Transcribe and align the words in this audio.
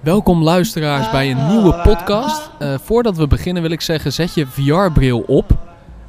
Welkom 0.00 0.42
luisteraars 0.42 1.10
bij 1.10 1.30
een 1.30 1.46
nieuwe 1.48 1.80
podcast. 1.82 2.50
Eh, 2.58 2.74
voordat 2.82 3.16
we 3.16 3.26
beginnen 3.26 3.62
wil 3.62 3.70
ik 3.70 3.80
zeggen, 3.80 4.12
zet 4.12 4.34
je 4.34 4.46
VR-bril 4.46 5.20
op 5.20 5.58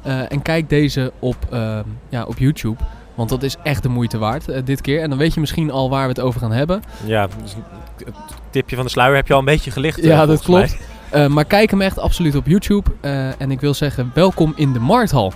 eh, 0.04 0.32
en 0.32 0.42
kijk 0.42 0.68
deze 0.68 1.12
op, 1.18 1.36
eh, 1.50 1.78
ja, 2.08 2.24
op 2.24 2.38
YouTube. 2.38 2.82
Want 3.14 3.28
dat 3.28 3.42
is 3.42 3.56
echt 3.62 3.82
de 3.82 3.88
moeite 3.88 4.18
waard 4.18 4.48
eh, 4.48 4.60
dit 4.64 4.80
keer. 4.80 5.02
En 5.02 5.08
dan 5.08 5.18
weet 5.18 5.34
je 5.34 5.40
misschien 5.40 5.70
al 5.70 5.90
waar 5.90 6.02
we 6.02 6.08
het 6.08 6.20
over 6.20 6.40
gaan 6.40 6.52
hebben. 6.52 6.82
Ja, 7.04 7.28
dus 7.42 7.54
het 8.04 8.14
tipje 8.50 8.76
van 8.76 8.84
de 8.84 8.90
sluier 8.90 9.16
heb 9.16 9.26
je 9.26 9.32
al 9.32 9.38
een 9.38 9.44
beetje 9.44 9.70
gelicht. 9.70 10.02
Ja, 10.02 10.26
dat 10.26 10.42
klopt. 10.42 10.76
Maar 11.28 11.44
kijk 11.44 11.70
hem 11.70 11.80
echt 11.80 11.98
absoluut 11.98 12.34
op 12.34 12.46
YouTube. 12.46 12.90
En 13.38 13.50
ik 13.50 13.60
wil 13.60 13.74
zeggen, 13.74 14.10
welkom 14.14 14.52
in 14.56 14.72
de 14.72 14.78
Markthal. 14.78 15.32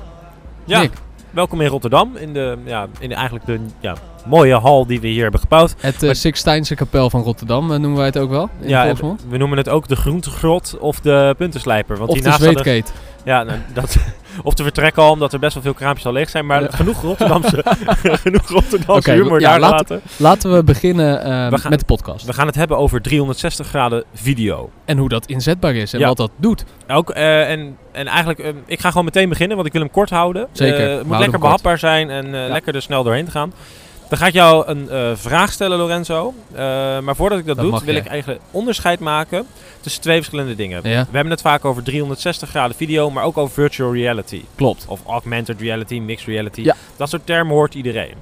Ja, 0.65 0.81
Nick, 0.81 0.93
welkom 1.31 1.61
in 1.61 1.69
Rotterdam. 1.69 2.17
In, 2.17 2.33
de, 2.33 2.57
ja, 2.65 2.87
in 2.99 3.09
de, 3.09 3.15
eigenlijk 3.15 3.47
de 3.47 3.61
ja, 3.81 3.95
mooie 4.27 4.55
hal 4.55 4.87
die 4.87 5.01
we 5.01 5.07
hier 5.07 5.23
hebben 5.23 5.41
gebouwd. 5.41 5.75
het 5.81 6.03
uh, 6.03 6.13
Sixtijnse 6.13 6.75
kapel 6.75 7.11
van 7.11 7.23
Rotterdam 7.23 7.73
eh, 7.73 7.79
noemen 7.79 7.97
wij 7.97 8.07
het 8.07 8.19
ook 8.19 8.31
wel. 8.31 8.49
In 8.61 8.69
Ja, 8.69 8.95
we 9.29 9.37
noemen 9.37 9.59
het 9.59 9.69
ook 9.69 9.89
de 9.89 9.97
groentegrot 9.97 10.77
of 10.81 11.01
de 11.01 11.35
puntenslijper. 11.39 11.97
Want 11.97 12.09
Of 12.09 12.15
die 12.15 12.25
de 12.25 12.31
hadden- 12.31 12.53
zweetkate. 12.53 12.93
Ja, 13.25 13.43
nou, 13.43 13.59
dat, 13.75 13.97
of 14.43 14.55
de 14.55 14.63
vertrekken 14.63 15.03
al, 15.03 15.11
omdat 15.11 15.33
er 15.33 15.39
best 15.39 15.55
wel 15.55 15.63
veel 15.63 15.75
kraampjes 15.75 16.07
al 16.07 16.13
leeg 16.13 16.29
zijn. 16.29 16.47
Maar 16.47 16.63
Ja. 16.63 16.69
genoeg 16.71 17.03
Rotterdamse, 17.03 17.65
genoeg 18.25 18.49
Rotterdamse 18.49 19.11
humor 19.13 19.41
ja, 19.41 19.51
daar 19.51 19.61
laten. 19.71 20.01
Laten 20.17 20.53
we 20.55 20.65
beginnen 20.65 21.23
eh, 21.23 21.49
We 21.49 21.59
gaan- 21.59 21.71
met 21.71 21.79
de 21.79 21.85
podcast. 21.85 22.27
We 22.27 22.33
gaan 22.33 22.47
het 22.47 22.55
hebben 22.55 22.79
over 22.79 23.03
360 23.03 23.67
graden 23.67 24.05
video. 24.15 24.71
En 24.85 24.99
hoe 24.99 25.09
dat 25.09 25.27
inzetbaar 25.27 25.75
is 25.75 25.93
en 25.93 25.99
Ja. 25.99 26.07
wat 26.07 26.17
dat 26.17 26.31
doet. 26.37 26.65
Ook, 26.89 27.11
eh, 27.11 27.51
en, 27.51 27.77
en 27.93 28.07
eigenlijk, 28.07 28.39
eh, 28.39 28.53
ik 28.67 28.81
ga 28.81 28.89
gewoon 28.89 29.05
meteen 29.05 29.29
beginnen, 29.29 29.55
want 29.57 29.69
ik 29.69 29.73
wil 29.75 29.83
hem 29.83 29.91
kort 29.91 30.11
houden. 30.11 30.47
Zeker, 30.53 30.91
Eh, 30.91 30.97
het 30.97 31.07
moet 31.07 31.11
lekker 31.19 31.29
kort. 31.31 31.43
behapbaar 31.43 31.79
zijn 31.79 32.11
en 32.11 32.31
lekker 32.49 32.75
er 32.75 32.83
snel 32.83 33.03
doorheen 33.03 33.25
te 33.25 33.31
gaan. 33.31 33.53
Dan 34.09 34.19
ga 34.19 34.27
ik 34.27 34.33
jou 34.33 34.67
een 34.67 34.89
eh, 34.91 35.11
vraag 35.15 35.53
stellen, 35.53 35.79
Lorenzo. 35.79 36.35
Eh, 36.53 36.59
maar 37.01 37.17
voordat 37.17 37.39
ik 37.39 37.47
dat, 37.47 37.57
Dat 37.57 37.65
doe, 37.65 37.81
wil 37.85 37.95
jij. 37.95 38.03
ik 38.03 38.07
eigenlijk 38.09 38.41
onderscheid 38.51 39.01
maken 39.01 39.47
tussen 39.81 40.03
twee 40.03 40.17
verschillende 40.17 40.55
dingen. 40.55 40.81
Ja, 40.83 41.07
We 41.11 41.15
hebben 41.17 41.31
het 41.31 41.41
vaak 41.41 41.65
over 41.65 41.83
360 41.83 42.49
graden 42.49 42.77
video, 42.77 43.11
maar 43.11 43.25
ook 43.25 43.37
over 43.39 43.55
virtual 43.55 43.93
reality. 43.95 44.43
klopt. 44.55 44.85
Of 44.89 45.01
augmented 45.07 45.61
reality, 45.61 45.99
mixed 45.99 46.27
reality. 46.27 46.63
Ja. 46.63 46.75
Dat 46.97 47.09
soort 47.09 47.27
termen 47.27 47.55
hoort 47.55 47.75
iedereen. 47.75 48.15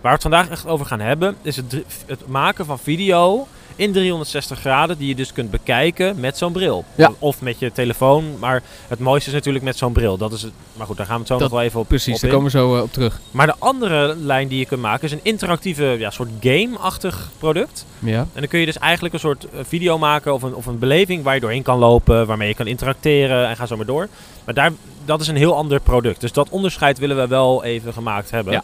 Waar 0.00 0.02
we 0.02 0.08
het 0.08 0.22
vandaag 0.22 0.48
echt 0.48 0.66
over 0.66 0.86
gaan 0.86 1.00
hebben, 1.00 1.36
is 1.42 1.56
het, 1.56 1.72
het 2.06 2.26
maken 2.26 2.64
van 2.66 2.78
video 2.78 3.46
in 3.76 3.92
360 3.92 4.58
graden, 4.58 4.98
die 4.98 5.08
je 5.08 5.14
dus 5.14 5.32
kunt 5.32 5.50
bekijken 5.50 6.20
met 6.20 6.38
zo'n 6.38 6.52
bril. 6.52 6.84
Ja. 6.94 7.12
Of 7.18 7.40
met 7.40 7.58
je 7.58 7.72
telefoon, 7.72 8.38
maar 8.38 8.62
het 8.88 8.98
mooiste 8.98 9.28
is 9.28 9.34
natuurlijk 9.34 9.64
met 9.64 9.76
zo'n 9.76 9.92
bril. 9.92 10.16
Dat 10.16 10.32
is 10.32 10.42
het, 10.42 10.52
maar 10.76 10.86
goed, 10.86 10.96
daar 10.96 11.06
gaan 11.06 11.14
we 11.14 11.20
het 11.20 11.28
zo 11.30 11.38
Dat- 11.38 11.42
nog 11.42 11.58
wel 11.58 11.62
even 11.68 11.80
op, 11.80 11.88
Precies, 11.88 12.14
op 12.14 12.20
daar 12.20 12.30
komen 12.30 12.44
we 12.44 12.58
zo 12.58 12.76
eh, 12.76 12.82
op 12.82 12.92
terug. 12.92 13.20
Maar 13.30 13.46
de 13.46 13.54
andere 13.58 14.16
lijn 14.16 14.48
die 14.48 14.58
je 14.58 14.66
kunt 14.66 14.80
maken 14.80 15.04
is 15.04 15.12
een 15.12 15.20
interactieve 15.22 15.84
ja, 15.98 16.10
soort 16.10 16.28
game-achtig 16.40 17.30
product. 17.38 17.86
Ja, 17.98 18.18
En 18.18 18.28
dan 18.40 18.48
kun 18.48 18.58
je 18.60 18.66
dus 18.66 18.78
eigenlijk 18.78 19.14
een 19.14 19.20
soort 19.20 19.44
eh, 19.44 19.60
video 19.66 19.98
maken 19.98 20.34
of 20.34 20.42
een, 20.42 20.54
of 20.54 20.66
een 20.66 20.78
beleving 20.78 21.22
waar 21.22 21.34
je 21.34 21.40
doorheen 21.40 21.62
kan 21.62 21.78
lopen, 21.78 22.26
waarmee 22.26 22.48
je 22.48 22.54
kan 22.54 22.66
interacteren 22.66 23.48
en 23.48 23.56
ga 23.56 23.66
zo 23.66 23.76
maar 23.76 23.86
door. 23.86 24.08
Maar 24.44 24.54
daar, 24.54 24.72
dat 25.04 25.20
is 25.20 25.28
een 25.28 25.36
heel 25.36 25.56
ander 25.56 25.80
product. 25.80 26.20
Dus 26.20 26.32
dat 26.32 26.48
onderscheid 26.48 26.98
willen 26.98 27.16
we 27.16 27.26
wel 27.26 27.64
even 27.64 27.92
gemaakt 27.92 28.30
hebben. 28.30 28.52
Ja. 28.52 28.62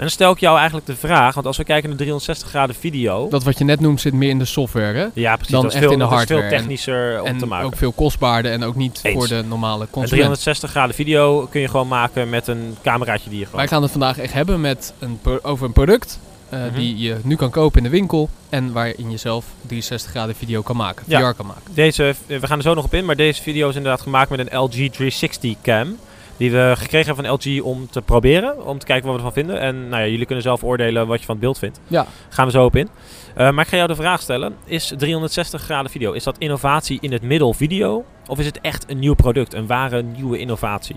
En 0.00 0.06
dan 0.06 0.14
stel 0.14 0.32
ik 0.32 0.38
jou 0.40 0.56
eigenlijk 0.56 0.86
de 0.86 0.96
vraag, 0.96 1.34
want 1.34 1.46
als 1.46 1.56
we 1.56 1.64
kijken 1.64 1.88
naar 1.88 1.98
360 1.98 2.48
graden 2.48 2.74
video. 2.76 3.28
dat 3.28 3.42
wat 3.42 3.58
je 3.58 3.64
net 3.64 3.80
noemt 3.80 4.00
zit 4.00 4.12
meer 4.12 4.28
in 4.30 4.38
de 4.38 4.44
software, 4.44 4.98
hè? 4.98 5.06
ja, 5.14 5.34
precies. 5.34 5.52
dan 5.52 5.62
dat 5.62 5.70
is 5.70 5.76
echt 5.76 5.84
veel, 5.86 5.92
in 5.92 5.98
de 5.98 6.26
veel. 6.26 6.40
En- 6.40 6.48
technischer 6.48 7.20
om 7.20 7.26
En 7.26 7.38
te 7.38 7.46
maken. 7.46 7.66
ook 7.66 7.76
veel 7.76 7.92
kostbaarder 7.92 8.52
en 8.52 8.62
ook 8.64 8.74
niet 8.74 9.00
Eens. 9.02 9.14
voor 9.16 9.28
de 9.28 9.42
normale 9.48 9.80
Een 9.82 9.90
consument. 9.90 10.10
360 10.10 10.70
graden 10.70 10.94
video 10.94 11.46
kun 11.50 11.60
je 11.60 11.68
gewoon 11.68 11.88
maken 11.88 12.28
met 12.28 12.46
een 12.46 12.76
cameraatje 12.82 13.30
die 13.30 13.38
je 13.38 13.44
gewoon... 13.44 13.60
Wij 13.60 13.68
gaan 13.68 13.82
het 13.82 13.90
vandaag 13.90 14.18
echt 14.18 14.32
hebben 14.32 14.60
met 14.60 14.92
een 14.98 15.20
over 15.42 15.66
een 15.66 15.72
product 15.72 16.18
eh, 16.48 16.58
Mhm. 16.60 16.74
die 16.74 16.98
je 16.98 17.16
nu 17.24 17.36
kan 17.36 17.50
kopen 17.50 17.76
in 17.78 17.84
de 17.84 17.90
winkel 17.90 18.28
en 18.48 18.72
waarin 18.72 19.10
je 19.10 19.16
zelf 19.16 19.44
360 19.60 20.10
graden 20.10 20.34
video 20.34 20.62
kan 20.62 20.76
maken, 20.76 21.04
VR 21.08 21.34
kan 21.36 21.46
maken. 21.46 21.62
Deze, 21.74 22.14
we 22.26 22.46
gaan 22.46 22.56
er 22.56 22.62
zo 22.64 22.74
nog 22.74 22.84
op 22.84 22.94
in, 22.94 23.04
maar 23.04 23.16
deze 23.16 23.42
video 23.42 23.68
is 23.68 23.76
inderdaad 23.76 24.00
gemaakt 24.00 24.30
met 24.30 24.38
een 24.38 24.58
LG 24.58 24.70
360 24.70 25.56
cam. 25.62 25.96
Die 26.40 26.50
we 26.50 26.72
gekregen 26.76 27.06
hebben 27.06 27.24
van 27.24 27.34
LG 27.34 27.62
om 27.62 27.90
te 27.90 28.02
proberen, 28.02 28.66
om 28.66 28.78
te 28.78 28.86
kijken 28.86 29.06
wat 29.06 29.20
we 29.20 29.26
ervan 29.26 29.42
vinden. 29.42 29.60
En 29.60 29.88
nou 29.88 30.02
ja, 30.02 30.08
jullie 30.08 30.26
kunnen 30.26 30.44
zelf 30.44 30.64
oordelen 30.64 31.06
wat 31.06 31.18
je 31.18 31.24
van 31.24 31.34
het 31.34 31.44
beeld 31.44 31.58
vindt. 31.58 31.80
Ja. 31.86 32.06
Gaan 32.28 32.46
we 32.46 32.52
zo 32.52 32.64
op 32.64 32.76
in. 32.76 32.88
Eh, 33.34 33.50
maar 33.50 33.64
ik 33.64 33.70
ga 33.70 33.76
jou 33.76 33.88
de 33.88 33.94
vraag 33.94 34.20
stellen, 34.20 34.54
is 34.64 34.92
360 34.96 35.62
graden 35.62 35.90
video, 35.90 36.12
is 36.12 36.24
dat 36.24 36.38
innovatie 36.38 36.98
in 37.00 37.12
het 37.12 37.22
middel 37.22 37.52
video? 37.52 38.04
Of 38.26 38.38
is 38.38 38.46
het 38.46 38.60
echt 38.60 38.90
een 38.90 38.98
nieuw 38.98 39.14
product, 39.14 39.54
een 39.54 39.66
ware 39.66 40.02
nieuwe 40.02 40.38
innovatie? 40.38 40.96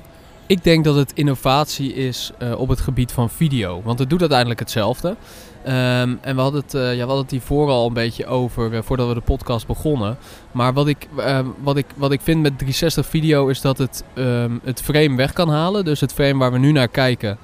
Ik 0.53 0.63
denk 0.63 0.83
dat 0.83 0.95
het 0.95 1.11
innovatie 1.13 1.93
is 1.93 2.31
eh, 2.37 2.59
op 2.59 2.67
het 2.69 2.79
gebied 2.79 3.11
van 3.11 3.29
video, 3.29 3.81
want 3.83 3.99
het 3.99 4.09
doet 4.09 4.19
uiteindelijk 4.19 4.59
hetzelfde. 4.59 5.15
Ehm, 5.63 6.15
en 6.21 6.35
we 6.35 6.41
hadden, 6.41 6.61
het, 6.61 6.73
eh, 6.73 6.81
ja, 6.81 6.93
we 6.93 6.99
hadden 6.99 7.21
het 7.21 7.31
hiervoor 7.31 7.69
al 7.69 7.87
een 7.87 7.93
beetje 7.93 8.25
over, 8.25 8.73
eh, 8.73 8.79
voordat 8.83 9.07
we 9.07 9.13
de 9.13 9.21
podcast 9.21 9.67
begonnen. 9.67 10.17
Maar 10.51 10.73
wat 10.73 10.87
ik, 10.87 11.07
ehm, 11.17 11.45
wat 11.63 11.77
ik, 11.77 11.85
wat 11.95 12.11
ik 12.11 12.21
vind 12.21 12.41
met 12.41 12.57
360 12.57 13.05
video 13.05 13.47
is 13.47 13.61
dat 13.61 13.77
het 13.77 14.03
ehm, 14.13 14.51
het 14.63 14.81
frame 14.81 15.15
weg 15.15 15.33
kan 15.33 15.49
halen. 15.49 15.85
Dus 15.85 15.99
het 15.99 16.13
frame 16.13 16.37
waar 16.39 16.51
we 16.51 16.57
nu 16.57 16.71
naar 16.71 16.87
kijken, 16.87 17.37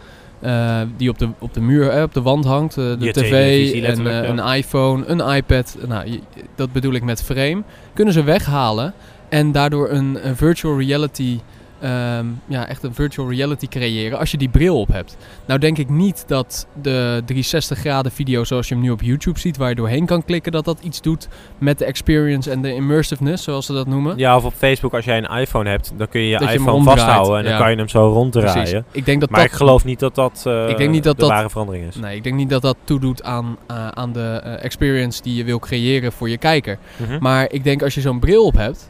die 0.97 1.09
op 1.09 1.17
de, 1.19 1.29
op 1.39 1.53
de 1.53 1.61
muur, 1.61 1.89
eh, 1.89 2.03
op 2.03 2.13
de 2.13 2.21
wand 2.21 2.45
hangt. 2.45 2.75
de 2.75 2.95
Je 2.99 3.11
tv, 3.11 3.83
en, 3.83 4.03
ja. 4.03 4.23
een 4.25 4.55
iPhone, 4.55 5.05
een 5.05 5.35
iPad. 5.35 5.77
Nou, 5.87 6.11
je- 6.11 6.19
dat 6.55 6.71
bedoel 6.71 6.93
ik 6.93 7.03
met 7.03 7.23
frame. 7.23 7.61
Kunnen 7.93 8.13
ze 8.13 8.23
weghalen 8.23 8.93
en 9.29 9.51
daardoor 9.51 9.89
een, 9.89 10.27
een 10.27 10.35
virtual 10.35 10.79
reality... 10.79 11.39
ehm, 11.81 12.25
ja, 12.45 12.67
echt 12.67 12.83
een 12.83 12.93
virtual 12.93 13.29
reality 13.29 13.67
creëren 13.67 14.19
als 14.19 14.31
je 14.31 14.37
die 14.37 14.49
bril 14.49 14.79
op 14.79 14.87
hebt. 14.87 15.17
Nou 15.45 15.59
denk 15.59 15.77
ik 15.77 15.89
niet 15.89 16.23
dat 16.27 16.67
de 16.81 17.21
360 17.25 17.77
graden 17.79 18.11
video 18.11 18.43
zoals 18.43 18.67
je 18.67 18.73
hem 18.73 18.83
nu 18.83 18.89
op 18.91 19.01
YouTube 19.01 19.39
ziet, 19.39 19.57
waar 19.57 19.69
je 19.69 19.75
doorheen 19.75 20.05
kan 20.05 20.23
klikken, 20.25 20.51
dat 20.51 20.65
dat 20.65 20.77
iets 20.81 21.01
doet 21.01 21.27
met 21.57 21.77
de 21.79 21.85
experience 21.85 22.51
en 22.51 22.61
de 22.61 22.73
immersiveness, 22.73 23.43
zoals 23.43 23.65
ze 23.65 23.73
dat 23.73 23.87
noemen. 23.87 24.17
Ja, 24.17 24.35
of 24.35 24.43
op 24.45 24.53
Facebook 24.57 24.93
als 24.93 25.05
jij 25.05 25.17
een 25.17 25.39
iPhone 25.39 25.69
hebt, 25.69 25.93
dan 25.97 26.09
kun 26.09 26.21
je 26.21 26.27
je 26.27 26.37
Dat 26.37 26.49
iPhone 26.53 26.83
vasthouden 26.83 27.37
en 27.37 27.43
dan 27.43 27.51
ja. 27.53 27.59
kan 27.59 27.71
je 27.71 27.77
hem 27.77 27.87
zo 27.87 28.07
ronddraaien. 28.11 28.53
Precies. 28.53 28.81
Ik 28.91 29.05
denk 29.05 29.19
dat 29.19 29.29
Maar 29.29 29.39
dat 29.39 29.49
ik 29.49 29.55
geloof 29.55 29.85
niet 29.85 29.99
dat 29.99 30.15
dat, 30.15 30.43
Ik 30.69 30.77
denk 30.77 30.89
niet 30.91 31.03
dat 31.03 31.15
de 31.15 31.21
dat- 31.21 31.29
ware 31.29 31.49
verandering 31.49 31.87
is. 31.87 31.95
Nee, 31.95 32.15
ik 32.15 32.23
denk 32.23 32.35
niet 32.35 32.49
dat 32.49 32.61
dat 32.61 32.77
toedoet 32.83 33.23
aan, 33.23 33.57
eh, 33.67 33.87
aan 33.87 34.13
de 34.13 34.41
eh, 34.43 34.63
experience 34.63 35.21
die 35.21 35.35
je 35.35 35.43
wil 35.43 35.59
creëren 35.59 36.11
voor 36.11 36.29
je 36.29 36.37
kijker. 36.37 36.77
Mhm. 36.97 37.17
Maar 37.19 37.51
ik 37.51 37.63
denk 37.63 37.83
als 37.83 37.93
je 37.93 38.01
zo'n 38.01 38.19
bril 38.19 38.45
op 38.45 38.55
hebt, 38.55 38.89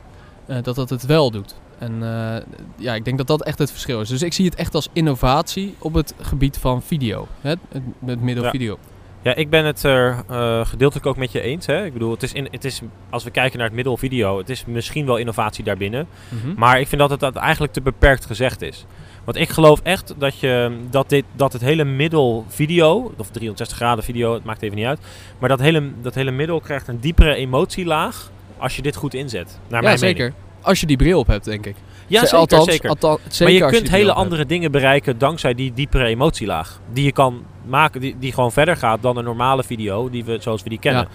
dat 0.61 0.75
dat 0.75 0.89
het 0.89 1.05
wel 1.05 1.31
doet. 1.31 1.55
En 1.79 2.03
eh, 2.03 2.41
ja, 2.75 2.95
ik 2.95 3.05
denk 3.05 3.17
dat 3.17 3.27
dat 3.27 3.43
echt 3.43 3.59
het 3.59 3.71
verschil 3.71 4.01
is. 4.01 4.09
Dus 4.09 4.21
ik 4.21 4.33
zie 4.33 4.45
het 4.45 4.55
echt 4.55 4.75
als 4.75 4.89
innovatie 4.93 5.75
op 5.79 5.93
het 5.93 6.13
gebied 6.21 6.57
van 6.57 6.81
video. 6.81 7.27
Hè? 7.41 7.49
Het, 7.49 7.81
het 8.05 8.21
middel 8.21 8.43
Ja. 8.43 8.49
video. 8.49 8.77
Ja, 9.21 9.35
ik 9.35 9.49
ben 9.49 9.65
het 9.65 9.83
er 9.83 10.23
eh, 10.29 10.65
gedeeltelijk 10.65 11.05
ook 11.07 11.17
met 11.17 11.31
je 11.31 11.41
eens. 11.41 11.65
Hè? 11.65 11.85
Ik 11.85 11.93
bedoel, 11.93 12.11
het 12.11 12.23
is 12.23 12.33
in, 12.33 12.47
het 12.51 12.65
is, 12.65 12.81
als 13.09 13.23
we 13.23 13.31
kijken 13.31 13.57
naar 13.57 13.67
het 13.67 13.75
middel 13.75 13.97
video, 13.97 14.37
het 14.37 14.49
is 14.49 14.65
misschien 14.65 15.05
wel 15.05 15.17
innovatie 15.17 15.63
daarbinnen. 15.63 16.07
Mhm. 16.29 16.53
Maar 16.55 16.79
ik 16.79 16.87
vind 16.87 17.01
dat 17.01 17.09
het 17.09 17.19
dat 17.19 17.35
eigenlijk 17.35 17.73
te 17.73 17.81
beperkt 17.81 18.25
gezegd 18.25 18.61
is. 18.61 18.85
Want 19.23 19.37
ik 19.37 19.49
geloof 19.49 19.79
echt 19.83 20.13
dat, 20.17 20.39
je, 20.39 20.77
dat, 20.89 21.09
dit, 21.09 21.25
dat 21.35 21.53
het 21.53 21.61
hele 21.61 21.83
middel 21.83 22.45
video, 22.47 23.13
of 23.17 23.29
360 23.29 23.77
graden 23.77 24.03
video, 24.03 24.33
het 24.33 24.43
maakt 24.43 24.61
even 24.61 24.75
niet 24.77 24.85
uit. 24.85 24.99
Maar 25.39 25.49
dat 25.49 25.59
hele, 25.59 25.91
dat 26.01 26.15
hele 26.15 26.31
middel 26.31 26.59
krijgt 26.59 26.87
een 26.87 26.99
diepere 26.99 27.35
emotielaag 27.35 28.31
als 28.57 28.75
je 28.75 28.81
dit 28.81 28.95
goed 28.95 29.13
inzet. 29.13 29.59
Naar 29.67 29.81
ja, 29.81 29.87
mijn 29.87 29.97
zeker. 29.97 30.23
mening. 30.23 30.47
Als 30.61 30.79
je 30.79 30.85
die 30.85 30.97
bril 30.97 31.19
op 31.19 31.27
hebt, 31.27 31.45
denk 31.45 31.65
ik. 31.65 31.75
Ja, 32.07 32.19
Ze- 32.19 32.25
zeker, 32.25 32.39
althans, 32.39 32.65
zeker. 32.65 32.89
althans, 32.89 33.19
zeker 33.27 33.43
maar 33.59 33.69
je 33.71 33.77
kunt 33.77 33.89
hele 33.91 34.05
hebt. 34.05 34.17
andere 34.17 34.45
dingen 34.45 34.71
bereiken 34.71 35.17
dankzij 35.17 35.53
die 35.53 35.73
diepere 35.73 36.05
emotielaag. 36.05 36.79
Die 36.93 37.03
je 37.05 37.11
kan 37.11 37.43
maken, 37.65 38.01
die, 38.01 38.15
die 38.19 38.33
gewoon 38.33 38.51
verder 38.51 38.77
gaat 38.77 39.01
dan 39.01 39.17
een 39.17 39.23
normale 39.23 39.63
video, 39.63 40.09
die 40.09 40.25
we, 40.25 40.37
zoals 40.41 40.63
we 40.63 40.69
die 40.69 40.79
kennen. 40.79 41.07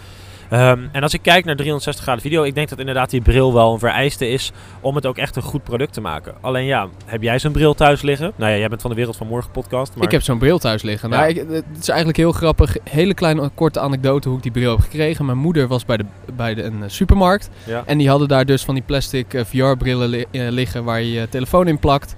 Ehm, 0.55 0.87
en 0.93 1.03
als 1.03 1.15
ik 1.15 1.23
kijk 1.23 1.45
naar 1.45 1.57
360 1.57 2.05
graden 2.05 2.23
video, 2.23 2.43
ik 2.43 2.55
denk 2.55 2.69
dat 2.69 2.79
inderdaad 2.79 3.11
die 3.11 3.21
bril 3.21 3.55
wel 3.55 3.73
een 3.73 3.79
vereiste 3.79 4.29
is 4.29 4.53
om 4.81 4.95
het 4.95 5.07
ook 5.07 5.17
echt 5.19 5.37
een 5.37 5.43
goed 5.43 5.63
product 5.65 5.93
te 5.93 6.01
maken. 6.01 6.35
Alleen 6.41 6.65
ja, 6.65 6.89
heb 7.07 7.23
jij 7.23 7.39
zo'n 7.39 7.53
bril 7.53 7.75
thuis 7.75 8.03
liggen? 8.03 8.33
Nou 8.37 8.53
ja, 8.53 8.59
jij 8.59 8.69
bent 8.69 8.81
van 8.81 8.91
de 8.91 8.97
Wereld 8.97 9.17
van 9.17 9.27
Morgen 9.27 9.51
podcast. 9.51 9.95
Maar 9.95 10.05
Ik 10.05 10.11
heb 10.11 10.23
zo'n 10.23 10.39
bril 10.39 10.59
thuis 10.59 10.83
liggen. 10.83 11.11
Ja. 11.11 11.17
Nou, 11.17 11.29
ik, 11.29 11.37
het 11.51 11.65
is 11.81 11.89
eigenlijk 11.89 12.19
heel 12.19 12.33
grappig. 12.33 12.77
Hele 12.91 13.15
kleine 13.15 13.51
korte 13.55 13.81
anekdote 13.81 14.29
hoe 14.29 14.37
ik 14.37 14.43
die 14.43 14.53
bril 14.53 14.71
heb 14.71 14.81
gekregen. 14.81 15.25
Mijn 15.25 15.39
moeder 15.39 15.69
was 15.69 15.85
bij, 15.85 15.97
de, 15.97 16.05
bij 16.37 16.55
de, 16.55 16.63
een 16.63 16.83
eh, 16.83 16.89
supermarkt. 16.89 17.51
ja. 17.67 17.83
En 17.87 17.99
die 17.99 18.09
hadden 18.09 18.29
daar 18.29 18.45
dus 18.45 18.65
van 18.65 18.75
die 18.75 18.83
plastic 18.87 19.35
eh, 19.35 19.45
VR-brillen 19.45 20.09
li- 20.09 20.25
eh, 20.31 20.49
liggen 20.51 20.85
waar 20.85 21.01
je 21.01 21.11
je 21.13 21.29
telefoon 21.29 21.69
in 21.69 21.79
plakt. 21.79 22.15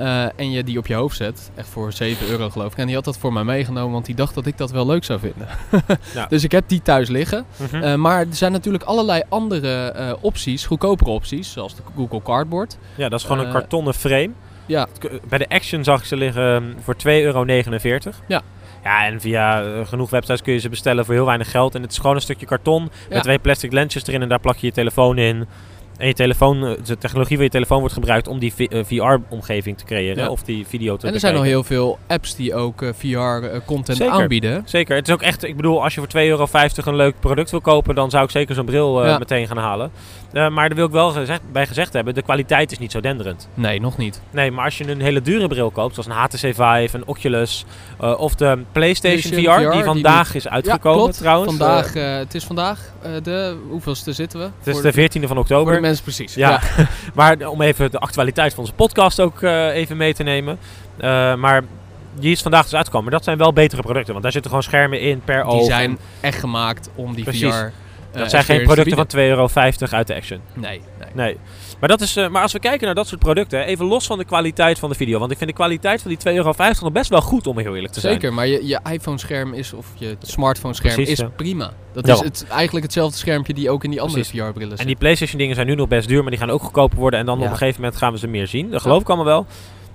Eh, 0.00 0.22
en 0.36 0.50
je 0.50 0.64
die 0.64 0.78
op 0.78 0.86
je 0.86 0.94
hoofd 0.94 1.16
zet. 1.16 1.50
Echt 1.54 1.68
voor 1.68 1.92
7 1.92 2.28
euro 2.28 2.50
geloof 2.50 2.72
ik. 2.72 2.78
En 2.78 2.86
die 2.86 2.94
had 2.94 3.04
dat 3.04 3.18
voor 3.18 3.32
mij 3.32 3.44
meegenomen, 3.44 3.92
want 3.92 4.06
die 4.06 4.14
dacht 4.14 4.34
dat 4.34 4.46
ik 4.46 4.58
dat 4.58 4.70
wel 4.70 4.86
leuk 4.86 5.04
zou 5.04 5.18
vinden. 5.20 5.48
Ja. 6.14 6.26
Dus 6.26 6.44
ik 6.44 6.52
heb 6.52 6.64
die 6.68 6.82
thuis 6.82 7.08
liggen. 7.08 7.44
Mhm. 7.56 7.82
Eh, 7.82 7.94
maar 7.94 8.20
er 8.20 8.26
zijn 8.34 8.52
natuurlijk 8.52 8.84
allerlei 8.84 9.22
andere 9.28 9.90
eh, 9.90 10.12
opties, 10.20 10.66
goedkopere 10.66 11.10
opties. 11.10 11.52
Zoals 11.52 11.74
de 11.74 11.82
Google 11.96 12.22
Cardboard. 12.22 12.78
ja, 12.94 13.08
dat 13.08 13.20
is 13.20 13.26
gewoon 13.26 13.44
een 13.46 13.52
kartonnen 13.52 13.94
frame. 13.94 14.30
Ja, 14.66 14.86
Bij 15.28 15.38
de 15.38 15.48
Action 15.48 15.84
zag 15.84 15.98
ik 16.00 16.04
ze 16.06 16.16
liggen 16.16 16.54
ehm, 16.54 16.64
voor 16.82 16.94
2,49 16.94 17.02
euro. 17.10 17.44
Ja. 18.26 18.42
Ja, 18.84 19.06
en 19.06 19.20
via 19.20 19.64
genoeg 19.84 20.10
websites 20.10 20.42
kun 20.42 20.52
je 20.52 20.58
ze 20.58 20.68
bestellen 20.68 21.04
voor 21.04 21.14
heel 21.14 21.24
weinig 21.24 21.50
geld. 21.50 21.74
En 21.74 21.82
het 21.82 21.90
is 21.90 21.98
gewoon 21.98 22.16
een 22.16 22.22
stukje 22.22 22.46
karton 22.46 22.82
Ja. 22.82 23.14
met 23.14 23.22
twee 23.22 23.38
plastic 23.38 23.72
lensjes 23.72 24.06
erin 24.06 24.22
en 24.22 24.28
daar 24.28 24.40
plak 24.40 24.56
je 24.56 24.66
je 24.66 24.72
telefoon 24.72 25.18
in. 25.18 25.46
En 26.00 26.06
je 26.06 26.14
telefoon, 26.14 26.66
eh, 26.66 26.72
de 26.84 26.98
technologie 26.98 27.36
van 27.36 27.44
je 27.44 27.50
telefoon 27.50 27.78
wordt 27.78 27.94
gebruikt 27.94 28.28
om 28.28 28.38
die 28.38 28.52
VR-omgeving 28.84 29.78
te 29.78 29.84
creëren. 29.84 30.24
Ja. 30.24 30.30
Of 30.30 30.42
die 30.42 30.66
video 30.66 30.96
te 30.96 31.06
En 31.06 31.14
er 31.14 31.20
zijn 31.20 31.36
al 31.36 31.42
heel 31.42 31.62
veel 31.64 31.98
apps 32.06 32.36
die 32.36 32.54
ook 32.54 32.84
VR-content 32.96 33.98
Zeker. 33.98 34.14
aanbieden. 34.14 34.62
Zeker. 34.64 34.96
Het 34.96 35.08
is 35.08 35.14
ook 35.14 35.22
echt, 35.22 35.44
ik 35.44 35.56
bedoel, 35.56 35.82
als 35.82 35.94
je 35.94 36.00
voor 36.00 36.08
2,50 36.08 36.84
euro 36.86 36.90
een 36.90 36.96
leuk 36.96 37.14
product 37.20 37.50
wil 37.50 37.60
kopen, 37.60 37.94
dan 37.94 38.10
zou 38.10 38.24
ik 38.24 38.30
zeker 38.30 38.54
zo'n 38.54 38.64
bril 38.64 39.02
eh, 39.02 39.08
Ja. 39.08 39.18
meteen 39.18 39.46
gaan 39.46 39.56
halen. 39.56 39.90
Eh, 40.32 40.48
maar 40.48 40.68
daar 40.68 40.76
wil 40.76 40.86
ik 40.86 40.92
wel 40.92 41.10
gezegd, 41.10 41.40
bij 41.52 41.66
gezegd 41.66 41.92
hebben, 41.92 42.14
de 42.14 42.22
kwaliteit 42.22 42.72
is 42.72 42.78
niet 42.78 42.92
zo 42.92 43.00
denderend. 43.00 43.48
Nee, 43.54 43.80
nog 43.80 43.96
niet. 43.96 44.20
Nee, 44.30 44.50
maar 44.50 44.64
als 44.64 44.78
je 44.78 44.90
een 44.90 45.00
hele 45.00 45.22
dure 45.22 45.48
bril 45.48 45.70
koopt, 45.70 45.94
zoals 45.94 46.08
een 46.08 46.14
HTC 46.14 46.38
Vive, 46.38 46.96
een 46.96 47.06
Oculus 47.06 47.64
of 47.98 48.28
of 48.30 48.34
de 48.36 48.58
PlayStation 48.72 49.20
VR, 49.22 49.28
PlayStation 49.28 49.54
VR, 49.54 49.60
die 49.60 49.70
die 49.70 49.84
vandaag 49.84 50.34
is 50.34 50.48
uitgekomen 50.48 50.98
ja, 50.98 51.04
klopt. 51.04 51.18
trouwens. 51.18 51.56
Vandaag, 51.56 51.94
Eh, 51.94 52.12
eh, 52.12 52.18
het 52.18 52.34
is 52.34 52.44
vandaag 52.44 52.80
eh, 53.02 53.10
de, 53.22 53.56
hoeveelste 53.68 54.12
zitten 54.12 54.38
we? 54.38 54.48
het 54.62 54.76
is 54.76 54.80
de 54.80 54.92
14e 54.92 55.26
van 55.26 55.38
oktober. 55.38 55.80
Mensen 55.90 56.04
precies. 56.04 56.34
Ja. 56.34 56.60
maar 57.14 57.48
om 57.48 57.62
even 57.62 57.90
de 57.90 57.98
actualiteit 57.98 58.54
van 58.54 58.60
onze 58.62 58.74
podcast 58.74 59.20
ook 59.20 59.42
eh, 59.42 59.66
even 59.66 59.96
mee 59.96 60.14
te 60.14 60.22
nemen. 60.22 60.58
Eh, 60.96 61.34
maar 61.34 61.62
die 62.18 62.32
is 62.32 62.42
vandaag 62.42 62.62
dus 62.62 62.74
uitgekomen. 62.74 63.12
Dat 63.12 63.24
zijn 63.24 63.38
wel 63.38 63.52
betere 63.52 63.82
producten, 63.82 64.10
want 64.10 64.22
daar 64.22 64.32
zitten 64.32 64.50
gewoon 64.50 64.66
schermen 64.66 65.00
in 65.00 65.20
per 65.24 65.44
oog. 65.44 65.58
Die 65.58 65.64
zijn 65.64 65.98
echt 66.20 66.38
gemaakt 66.38 66.90
om 66.94 67.14
die 67.14 67.24
Precies. 67.24 67.54
VR. 67.54 67.70
Eh, 68.12 68.18
dat 68.20 68.30
zijn 68.30 68.44
geen 68.44 68.62
producten 68.62 68.96
van 68.96 69.06
2,50 69.06 69.18
euro 69.28 69.48
uit 69.90 70.06
de 70.06 70.14
Action. 70.14 70.40
Nee, 70.54 70.80
nee. 70.98 71.08
Nee. 71.14 71.36
Maar, 71.80 71.88
dat 71.88 72.00
is, 72.00 72.16
eh, 72.16 72.28
maar 72.28 72.42
als 72.42 72.52
we 72.52 72.58
kijken 72.58 72.86
naar 72.86 72.94
dat 72.94 73.06
soort 73.06 73.20
producten, 73.20 73.64
even 73.64 73.84
los 73.86 74.06
van 74.06 74.18
de 74.18 74.24
kwaliteit 74.24 74.78
van 74.78 74.88
de 74.88 74.94
video. 74.94 75.18
Want 75.18 75.30
ik 75.30 75.36
vind 75.36 75.50
de 75.50 75.56
kwaliteit 75.56 76.02
van 76.02 76.10
die 76.10 76.18
2,50 76.18 76.34
euro 76.36 76.52
nog 76.80 76.92
best 76.92 77.10
wel 77.10 77.20
goed 77.20 77.46
om 77.46 77.58
heel 77.58 77.74
eerlijk 77.74 77.92
te 77.92 78.00
zijn. 78.00 78.12
Zeker, 78.12 78.32
maar 78.34 78.46
je, 78.46 78.66
je 78.66 78.80
iPhone-scherm 78.92 79.52
is, 79.54 79.72
of 79.72 79.86
je 79.94 80.16
smartphone-scherm 80.20 80.94
Precies, 80.94 81.12
is 81.12 81.18
ja. 81.18 81.30
prima. 81.36 81.72
Dat 81.92 82.08
is 82.08 82.20
het, 82.20 82.46
eigenlijk 82.50 82.84
hetzelfde 82.84 83.16
schermpje 83.18 83.54
die 83.54 83.70
ook 83.70 83.84
in 83.84 83.90
die 83.90 84.00
andere. 84.00 84.24
VR-brillen 84.24 84.70
En 84.70 84.76
zit. 84.76 84.86
die 84.86 84.96
PlayStation 84.96 85.38
dingen 85.38 85.54
zijn 85.54 85.66
nu 85.66 85.74
nog 85.74 85.88
best 85.88 86.08
duur, 86.08 86.20
maar 86.22 86.30
die 86.30 86.40
gaan 86.40 86.50
ook 86.50 86.62
goedkoper 86.62 86.98
worden. 86.98 87.20
En 87.20 87.26
dan 87.26 87.38
Ja. 87.38 87.44
op 87.44 87.50
een 87.50 87.56
gegeven 87.56 87.80
moment 87.80 87.98
gaan 87.98 88.12
we 88.12 88.18
ze 88.18 88.26
meer 88.26 88.46
zien. 88.46 88.70
Dat 88.70 88.80
geloof 88.82 89.00
ik 89.00 89.06
allemaal 89.08 89.26
wel. 89.26 89.46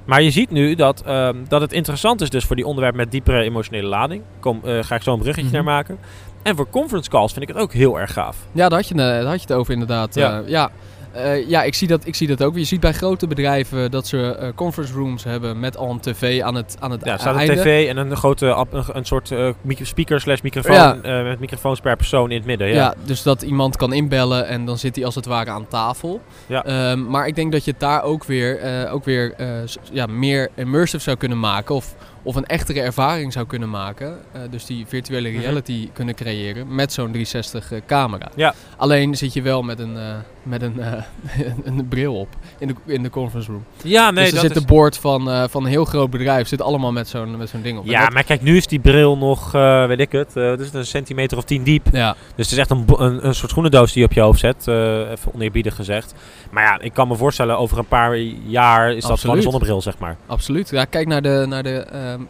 Maar 0.06 0.22
je 0.22 0.32
ziet 0.32 0.50
nu 0.52 0.76
dat, 0.76 1.02
ehm, 1.06 1.36
dat 1.48 1.62
het 1.62 1.74
interessant 1.74 2.22
is 2.22 2.30
dus 2.30 2.46
voor 2.46 2.56
die 2.56 2.66
onderwerpen 2.66 3.00
met 3.00 3.12
diepere 3.12 3.42
emotionele 3.44 3.88
lading. 3.88 4.22
Kom, 4.40 4.60
eh, 4.64 4.84
ga 4.84 4.96
ik 4.96 5.02
zo 5.02 5.14
een 5.14 5.20
bruggetje 5.20 5.46
Mhm. 5.48 5.54
naar 5.56 5.64
maken. 5.64 5.98
En 6.46 6.56
voor 6.56 6.70
conference 6.70 7.10
calls 7.10 7.34
vind 7.34 7.50
ik 7.50 7.54
het 7.56 7.64
ook 7.64 7.74
heel 7.74 8.00
erg 8.00 8.14
gaaf. 8.14 8.38
Ja, 8.52 8.70
daar 8.70 8.80
had 8.80 8.88
je, 8.88 8.94
eh, 8.94 9.00
daar 9.00 9.24
had 9.26 9.34
je 9.42 9.48
het 9.48 9.52
over 9.52 9.74
inderdaad. 9.74 10.16
Ja. 10.16 10.30
Ja, 10.30 10.44
ja. 10.46 10.72
Eh, 11.12 11.50
ja 11.50 11.64
ik, 11.64 11.74
zie 11.74 11.88
dat, 11.88 12.06
ik 12.08 12.16
zie 12.16 12.28
dat 12.28 12.44
ook. 12.44 12.58
Je 12.58 12.64
ziet 12.64 12.80
bij 12.80 12.94
grote 12.94 13.28
bedrijven 13.28 13.92
dat 13.92 14.08
ze 14.08 14.36
eh, 14.36 14.50
conference 14.56 14.94
rooms 14.94 15.24
hebben 15.24 15.60
met 15.60 15.78
al 15.78 15.90
een 15.92 16.00
tv 16.00 16.42
aan 16.42 16.56
het, 16.56 16.76
aan 16.80 16.92
het 16.92 17.06
Ja, 17.06 17.18
staat 17.18 17.36
een 17.42 17.48
tv 17.56 17.88
en 17.90 17.98
een 17.98 18.16
grote 18.16 18.54
app- 18.54 18.74
een, 18.74 18.84
een 18.94 19.06
soort 19.06 19.32
eh, 19.32 19.50
micro- 19.62 19.86
speaker 19.86 20.22
slash 20.22 20.42
microfoon 20.42 20.76
Ja. 20.76 20.98
eh, 21.02 21.24
met 21.24 21.40
microfoons 21.40 21.80
per 21.80 21.96
persoon 21.96 22.32
in 22.32 22.38
het 22.38 22.46
midden. 22.46 22.68
Ja. 22.68 22.74
Ja. 22.74 22.94
dus 23.04 23.24
dat 23.24 23.42
iemand 23.42 23.76
kan 23.78 23.94
inbellen 23.94 24.48
en 24.48 24.66
dan 24.66 24.78
zit 24.78 24.96
hij 24.96 25.06
als 25.06 25.16
het 25.16 25.26
ware 25.26 25.50
aan 25.52 25.68
tafel. 25.68 26.22
Ja. 26.48 26.66
Ehm, 26.66 27.06
maar 27.06 27.28
ik 27.28 27.36
denk 27.36 27.52
dat 27.52 27.66
je 27.66 27.72
het 27.72 27.80
daar 27.80 28.04
ook 28.04 28.24
weer, 28.24 28.60
eh, 28.60 28.94
ook 28.94 29.06
weer 29.06 29.34
eh, 29.38 29.48
ja, 29.92 30.06
meer 30.06 30.50
immersive 30.56 31.04
zou 31.04 31.18
kunnen 31.18 31.40
maken. 31.40 31.76
Of, 31.76 31.96
of 32.26 32.36
een 32.36 32.46
echtere 32.46 32.82
ervaring 32.82 33.34
zou 33.34 33.46
kunnen 33.46 33.70
maken. 33.70 34.18
Eh, 34.32 34.42
dus 34.50 34.66
die 34.66 34.86
virtuele 34.88 35.30
Mhm. 35.30 35.40
reality 35.40 35.90
kunnen 35.94 36.16
creëren 36.16 36.76
met 36.76 36.94
zo'n 36.94 37.12
360 37.12 37.72
eh, 37.72 37.82
camera. 37.88 38.30
Ja. 38.36 38.54
Alleen 38.78 39.16
zit 39.16 39.34
je 39.34 39.42
wel 39.42 39.62
met 39.62 39.80
een, 39.80 39.98
eh, 39.98 40.14
met 40.44 40.62
een, 40.62 40.82
een 41.64 41.88
bril 41.88 42.20
op 42.20 42.28
in 42.60 42.68
de, 42.68 42.74
in 42.86 43.04
de 43.04 43.10
conference 43.10 43.52
room. 43.52 43.64
Ja, 43.84 44.12
nee, 44.12 44.24
dus 44.24 44.28
er 44.28 44.32
dat 44.34 44.42
zit 44.46 44.56
is... 44.56 44.62
de 44.62 44.68
board 44.68 44.98
van, 44.98 45.50
van 45.50 45.64
een 45.64 45.70
heel 45.70 45.86
groot 45.86 46.10
bedrijf 46.10 46.48
zit 46.48 46.62
allemaal 46.62 46.92
met 46.92 47.08
zo'n 47.08 47.38
met 47.38 47.50
zo'n 47.50 47.62
ding 47.62 47.78
op. 47.78 47.86
Ja, 47.86 48.02
dat- 48.04 48.14
maar 48.14 48.24
kijk, 48.24 48.42
nu 48.42 48.58
is 48.58 48.68
die 48.68 48.80
bril 48.80 49.18
nog, 49.18 49.52
weet 49.88 50.00
ik 50.00 50.12
het, 50.12 50.34
het, 50.34 50.74
een 50.74 50.86
centimeter 50.86 51.38
of 51.38 51.44
tien 51.44 51.64
diep. 51.64 51.88
ja. 51.92 52.16
Dus 52.36 52.46
het 52.50 52.52
is 52.52 52.58
echt 52.58 52.70
een, 52.70 52.86
een, 52.98 53.28
een 53.28 53.36
soort 53.36 53.50
schoenendoos 53.52 53.92
die 53.92 54.02
je 54.02 54.08
op 54.08 54.14
je 54.14 54.22
hoofd 54.22 54.40
zet, 54.40 54.68
even 54.68 55.34
oneerbiedig 55.34 55.76
gezegd. 55.76 56.14
Maar 56.52 56.64
ja, 56.64 56.80
ik 56.80 56.94
kan 56.94 57.08
me 57.08 57.16
voorstellen, 57.16 57.58
over 57.58 57.78
een 57.78 57.88
paar 57.88 58.18
jaar 58.46 58.94
is 58.94 59.04
dat 59.06 59.20
gewoon 59.20 59.36
een 59.36 59.42
zonnebril, 59.42 59.82
zeg 59.82 59.98
maar. 59.98 60.16
Absoluut. 60.26 60.70
Ja, 60.70 60.86
kijk 60.86 61.08
naar 61.08 61.22
de, 61.22 61.46
naar 61.48 61.64
de, 61.64 61.86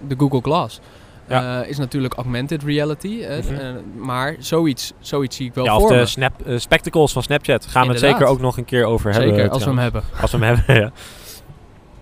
de 0.08 0.16
Google 0.18 0.42
Glass. 0.42 0.80
Ja. 1.28 1.62
Eh, 1.62 1.70
is 1.70 1.78
natuurlijk 1.78 2.14
augmented 2.14 2.64
reality. 2.64 3.26
Mhm. 3.28 3.54
eh, 3.56 3.70
maar 3.98 4.36
zoiets, 4.40 4.94
zoiets 5.00 5.36
zie 5.36 5.46
ik 5.48 5.54
wel 5.54 5.66
Ja, 5.66 5.76
of 5.76 5.82
voor 5.82 5.90
de 5.92 5.96
me. 5.96 6.06
snap, 6.06 6.42
eh, 6.46 6.58
spectacles 6.58 7.12
van 7.12 7.24
Snapchat. 7.24 7.66
Gaan 7.66 7.86
we 7.86 7.90
het 7.92 8.00
zeker 8.00 8.26
ook 8.26 8.40
nog 8.40 8.58
een 8.58 8.66
keer 8.66 8.86
over 8.86 9.12
hebben. 9.12 9.36
Zeker, 9.36 9.50
als 9.50 9.64
we 9.64 9.70
hem 9.70 9.80
hebben. 9.80 10.04
Als 10.22 10.32
we 10.32 10.38
hem 10.38 10.56
hebben, 10.56 10.76
ja. 10.84 10.92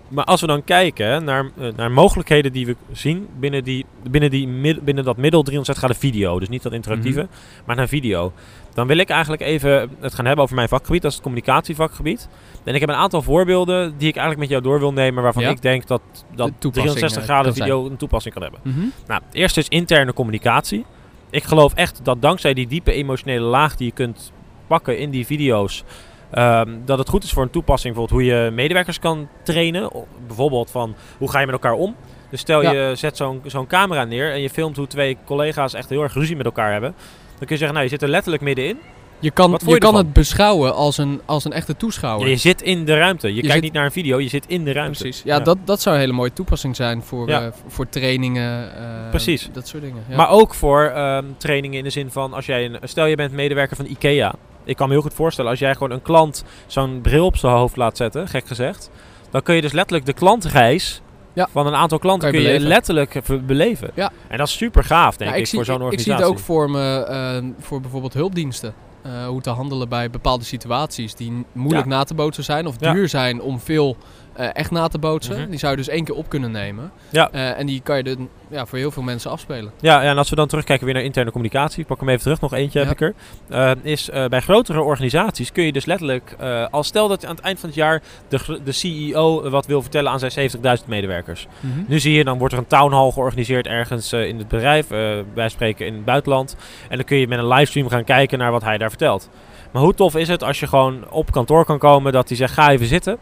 Maar 0.08 0.24
als 0.24 0.40
we 0.40 0.46
dan 0.46 0.64
kijken 0.64 1.24
naar, 1.24 1.50
naar 1.76 1.90
mogelijkheden 1.90 2.52
die 2.52 2.66
we 2.66 2.76
zien 2.92 3.28
binnen, 3.38 3.64
die, 3.64 3.86
binnen, 4.10 4.30
die, 4.30 4.48
binnen 4.82 5.04
dat 5.04 5.16
middel 5.16 5.42
360 5.42 5.76
graden 5.76 5.96
video, 5.96 6.38
dus 6.38 6.48
niet 6.48 6.62
dat 6.62 6.72
interactieve, 6.72 7.20
Mhm. 7.20 7.28
maar 7.64 7.76
naar 7.76 7.88
video, 7.88 8.32
dan 8.74 8.86
wil 8.86 8.96
ik 8.98 9.08
eigenlijk 9.10 9.42
even 9.42 9.90
het 10.00 10.14
gaan 10.14 10.24
hebben 10.24 10.44
over 10.44 10.56
mijn 10.56 10.68
vakgebied, 10.68 11.02
dat 11.02 11.10
is 11.10 11.16
het 11.16 11.26
communicatievakgebied. 11.26 12.28
En 12.64 12.74
ik 12.74 12.80
heb 12.80 12.88
een 12.88 12.94
aantal 12.94 13.22
voorbeelden 13.22 13.94
die 13.98 14.08
ik 14.08 14.16
eigenlijk 14.16 14.38
met 14.38 14.48
jou 14.48 14.62
door 14.62 14.78
wil 14.78 14.92
nemen, 14.92 15.22
waarvan 15.22 15.42
Ja. 15.42 15.48
ik 15.48 15.62
denk 15.62 15.86
dat, 15.86 16.00
dat 16.12 16.46
De 16.48 16.52
toepassing, 16.58 16.72
360 16.72 17.22
eh, 17.22 17.28
graden 17.28 17.54
video 17.54 17.86
een 17.86 17.96
toepassing 17.96 18.34
kan 18.34 18.42
hebben. 18.42 18.60
Mhm. 18.62 18.78
Nou, 19.06 19.20
het 19.26 19.34
eerste 19.34 19.60
is 19.60 19.68
interne 19.68 20.12
communicatie. 20.12 20.84
Ik 21.30 21.42
geloof 21.44 21.74
echt 21.74 22.00
dat 22.02 22.22
dankzij 22.22 22.54
die 22.54 22.66
diepe 22.66 22.92
emotionele 22.92 23.44
laag 23.46 23.76
die 23.76 23.86
je 23.86 23.92
kunt 23.92 24.32
pakken 24.66 24.98
in 24.98 25.10
die 25.10 25.26
video's, 25.26 25.84
ehm, 26.30 26.70
dat 26.84 26.98
het 26.98 27.08
goed 27.08 27.24
is 27.24 27.32
voor 27.32 27.42
een 27.42 27.50
toepassing, 27.50 27.94
bijvoorbeeld 27.94 28.26
hoe 28.28 28.38
je 28.44 28.50
medewerkers 28.50 28.98
kan 28.98 29.28
trainen. 29.42 29.90
Bijvoorbeeld 30.26 30.70
van 30.70 30.94
hoe 31.18 31.30
ga 31.30 31.38
je 31.40 31.46
met 31.46 31.54
elkaar 31.54 31.72
om. 31.72 31.96
Dus 32.30 32.40
stel 32.40 32.62
Ja. 32.62 32.70
je 32.72 32.92
zet 32.96 33.16
zo'n 33.16 33.40
zo'n 33.46 33.66
camera 33.66 34.04
neer 34.04 34.32
en 34.32 34.40
je 34.40 34.50
filmt 34.50 34.76
hoe 34.76 34.86
twee 34.86 35.16
collega's 35.24 35.74
echt 35.74 35.88
heel 35.88 36.02
erg 36.02 36.14
ruzie 36.14 36.36
met 36.36 36.46
elkaar 36.46 36.72
hebben. 36.72 36.94
Dan 37.38 37.46
kun 37.46 37.48
je 37.48 37.56
zeggen, 37.56 37.72
nou 37.72 37.82
je 37.82 37.88
zit 37.88 38.02
er 38.02 38.08
letterlijk 38.08 38.42
middenin. 38.42 38.78
Je 39.18 39.30
kan, 39.30 39.58
je 39.66 39.78
kan 39.78 39.94
het 39.94 40.12
beschouwen 40.12 40.74
als 40.74 40.98
een, 40.98 41.20
als 41.24 41.44
een 41.44 41.52
echte 41.52 41.76
toeschouwer. 41.76 42.26
Ja, 42.26 42.32
je 42.32 42.38
zit 42.38 42.62
in 42.62 42.84
de 42.84 42.96
ruimte. 42.96 43.28
Je, 43.28 43.40
kijkt 43.40 43.52
zit- 43.52 43.62
niet 43.62 43.72
naar 43.72 43.84
een 43.84 43.92
video, 43.92 44.20
je 44.20 44.28
zit 44.28 44.44
in 44.46 44.64
de 44.64 44.72
ruimte. 44.72 44.98
Precies. 45.02 45.22
Ja, 45.24 45.40
Dat, 45.40 45.58
dat 45.64 45.80
zou 45.80 45.94
een 45.94 46.00
hele 46.00 46.12
mooie 46.12 46.32
toepassing 46.32 46.76
zijn 46.76 47.02
voor, 47.02 47.28
Ja. 47.28 47.42
eh, 47.44 47.52
voor 47.66 47.88
trainingen. 47.88 48.76
eh, 48.76 49.10
Precies. 49.10 49.48
Dat 49.52 49.68
soort 49.68 49.82
dingen. 49.82 50.02
Ja. 50.08 50.16
Maar 50.16 50.28
ook 50.30 50.54
voor 50.54 50.84
ehm, 50.84 51.24
trainingen 51.36 51.78
in 51.78 51.84
de 51.84 51.90
zin 51.90 52.10
van, 52.10 52.32
als 52.34 52.46
jij 52.46 52.64
een, 52.64 52.76
stel 52.82 53.06
je 53.06 53.16
bent 53.16 53.32
medewerker 53.32 53.76
van 53.76 53.86
IKEA. 53.86 54.34
Ik 54.64 54.76
kan 54.76 54.86
me 54.88 54.92
heel 54.94 55.02
goed 55.02 55.14
voorstellen, 55.14 55.50
als 55.50 55.58
jij 55.60 55.72
gewoon 55.72 55.90
een 55.90 56.02
klant 56.02 56.44
zo'n 56.66 57.00
bril 57.00 57.24
op 57.24 57.36
zijn 57.36 57.52
hoofd 57.52 57.76
laat 57.76 57.96
zetten, 57.96 58.28
gek 58.28 58.46
gezegd. 58.46 58.90
Dan 59.30 59.42
kun 59.42 59.54
je 59.54 59.60
dus 59.60 59.72
letterlijk 59.72 60.06
de 60.06 60.12
klantreis 60.12 61.00
Ja. 61.34 61.48
van 61.50 61.66
een 61.66 61.74
aantal 61.74 61.98
klanten 61.98 62.32
je 62.32 62.34
kun 62.42 62.52
je 62.52 62.60
letterlijk 62.60 63.14
even 63.14 63.46
beleven. 63.46 63.90
Ja. 63.94 64.12
En 64.28 64.38
dat 64.38 64.46
is 64.46 64.56
super 64.56 64.84
gaaf, 64.84 65.16
denk 65.16 65.30
Ja, 65.30 65.36
ik, 65.36 65.46
zie, 65.46 65.54
voor 65.58 65.64
zo'n 65.66 65.74
ik- 65.74 65.80
ik 65.80 65.86
organisatie. 65.86 66.24
zie 66.24 66.32
het 66.32 66.38
ook 66.40 66.44
voor 66.44 66.70
me 66.70 67.04
eh, 67.04 67.44
voor 67.64 67.80
bijvoorbeeld 67.80 68.14
hulpdiensten. 68.14 68.74
Eh, 69.02 69.26
hoe 69.26 69.40
te 69.40 69.50
handelen 69.50 69.88
bij 69.88 70.10
bepaalde 70.10 70.44
situaties 70.44 71.14
die 71.14 71.44
moeilijk 71.52 71.86
na 71.86 72.04
te 72.04 72.14
bootsen 72.14 72.44
zijn 72.44 72.66
of 72.66 72.76
duur 72.76 73.08
zijn 73.08 73.40
om 73.42 73.60
veel 73.60 73.96
echt 74.34 74.70
na 74.70 74.88
te 74.88 74.98
bootsen. 74.98 75.40
Mhm. 75.40 75.50
Die 75.50 75.58
zou 75.58 75.70
je 75.72 75.78
dus 75.78 75.88
één 75.88 76.04
keer 76.04 76.14
op 76.14 76.28
kunnen 76.28 76.50
nemen. 76.50 76.90
Ja. 77.10 77.28
Eh, 77.32 77.58
en 77.58 77.66
die 77.66 77.80
kan 77.80 77.96
je 77.96 78.02
dan, 78.02 78.28
ja, 78.48 78.66
voor 78.66 78.78
heel 78.78 78.90
veel 78.90 79.02
mensen 79.02 79.30
afspelen. 79.30 79.72
Ja, 79.80 80.02
ja, 80.02 80.10
en 80.10 80.18
als 80.18 80.30
we 80.30 80.36
dan 80.36 80.46
terugkijken 80.48 80.84
weer 80.84 80.94
naar 80.94 81.02
interne 81.04 81.30
communicatie, 81.30 81.80
ik 81.80 81.86
pak 81.86 82.00
hem 82.00 82.08
even 82.08 82.22
terug, 82.22 82.40
nog 82.40 82.52
eentje 82.54 82.80
Ja. 82.80 82.86
heb 82.86 82.94
ik 82.94 83.00
er. 83.00 83.14
Eh, 83.48 83.70
is 83.82 84.10
eh, 84.10 84.26
bij 84.26 84.40
grotere 84.40 84.80
organisaties 84.82 85.52
kun 85.52 85.64
je 85.64 85.72
dus 85.72 85.84
letterlijk, 85.84 86.34
eh 86.38 86.66
als 86.70 86.86
stel 86.86 87.08
dat 87.08 87.24
aan 87.24 87.34
het 87.34 87.44
eind 87.44 87.60
van 87.60 87.68
het 87.68 87.78
jaar 87.78 88.02
de, 88.28 88.60
de 88.64 88.72
CEO 88.72 89.50
wat 89.50 89.66
wil 89.66 89.82
vertellen 89.82 90.10
aan 90.10 90.18
zijn 90.30 90.50
70.000 90.78 90.86
medewerkers. 90.86 91.46
Nu 91.86 91.98
zie 91.98 92.12
je, 92.14 92.24
dan 92.24 92.38
wordt 92.38 92.52
er 92.54 92.60
een 92.60 92.66
town 92.66 92.92
hall 92.92 93.10
georganiseerd 93.10 93.66
ergens 93.66 94.12
eh, 94.12 94.26
in 94.26 94.38
het 94.38 94.48
bedrijf, 94.48 94.90
eh, 94.90 94.98
wij 95.34 95.48
spreken 95.48 95.86
in 95.86 95.94
het 95.94 96.04
buitenland. 96.04 96.56
En 96.88 96.96
dan 96.96 97.06
kun 97.06 97.16
je 97.16 97.28
met 97.28 97.38
een 97.38 97.48
livestream 97.48 97.88
gaan 97.88 98.04
kijken 98.04 98.38
naar 98.38 98.50
wat 98.50 98.62
hij 98.62 98.78
daar 98.78 98.88
vertelt. 98.88 99.28
Maar 99.70 99.82
hoe 99.82 99.94
tof 99.94 100.16
is 100.16 100.28
het 100.28 100.42
als 100.42 100.60
je 100.60 100.66
gewoon 100.66 101.10
op 101.10 101.30
kantoor 101.32 101.64
kan 101.64 101.78
komen 101.78 102.12
dat 102.12 102.28
hij 102.28 102.36
zegt, 102.36 102.52
ga 102.54 102.70
even 102.70 102.86
zitten. 102.86 103.18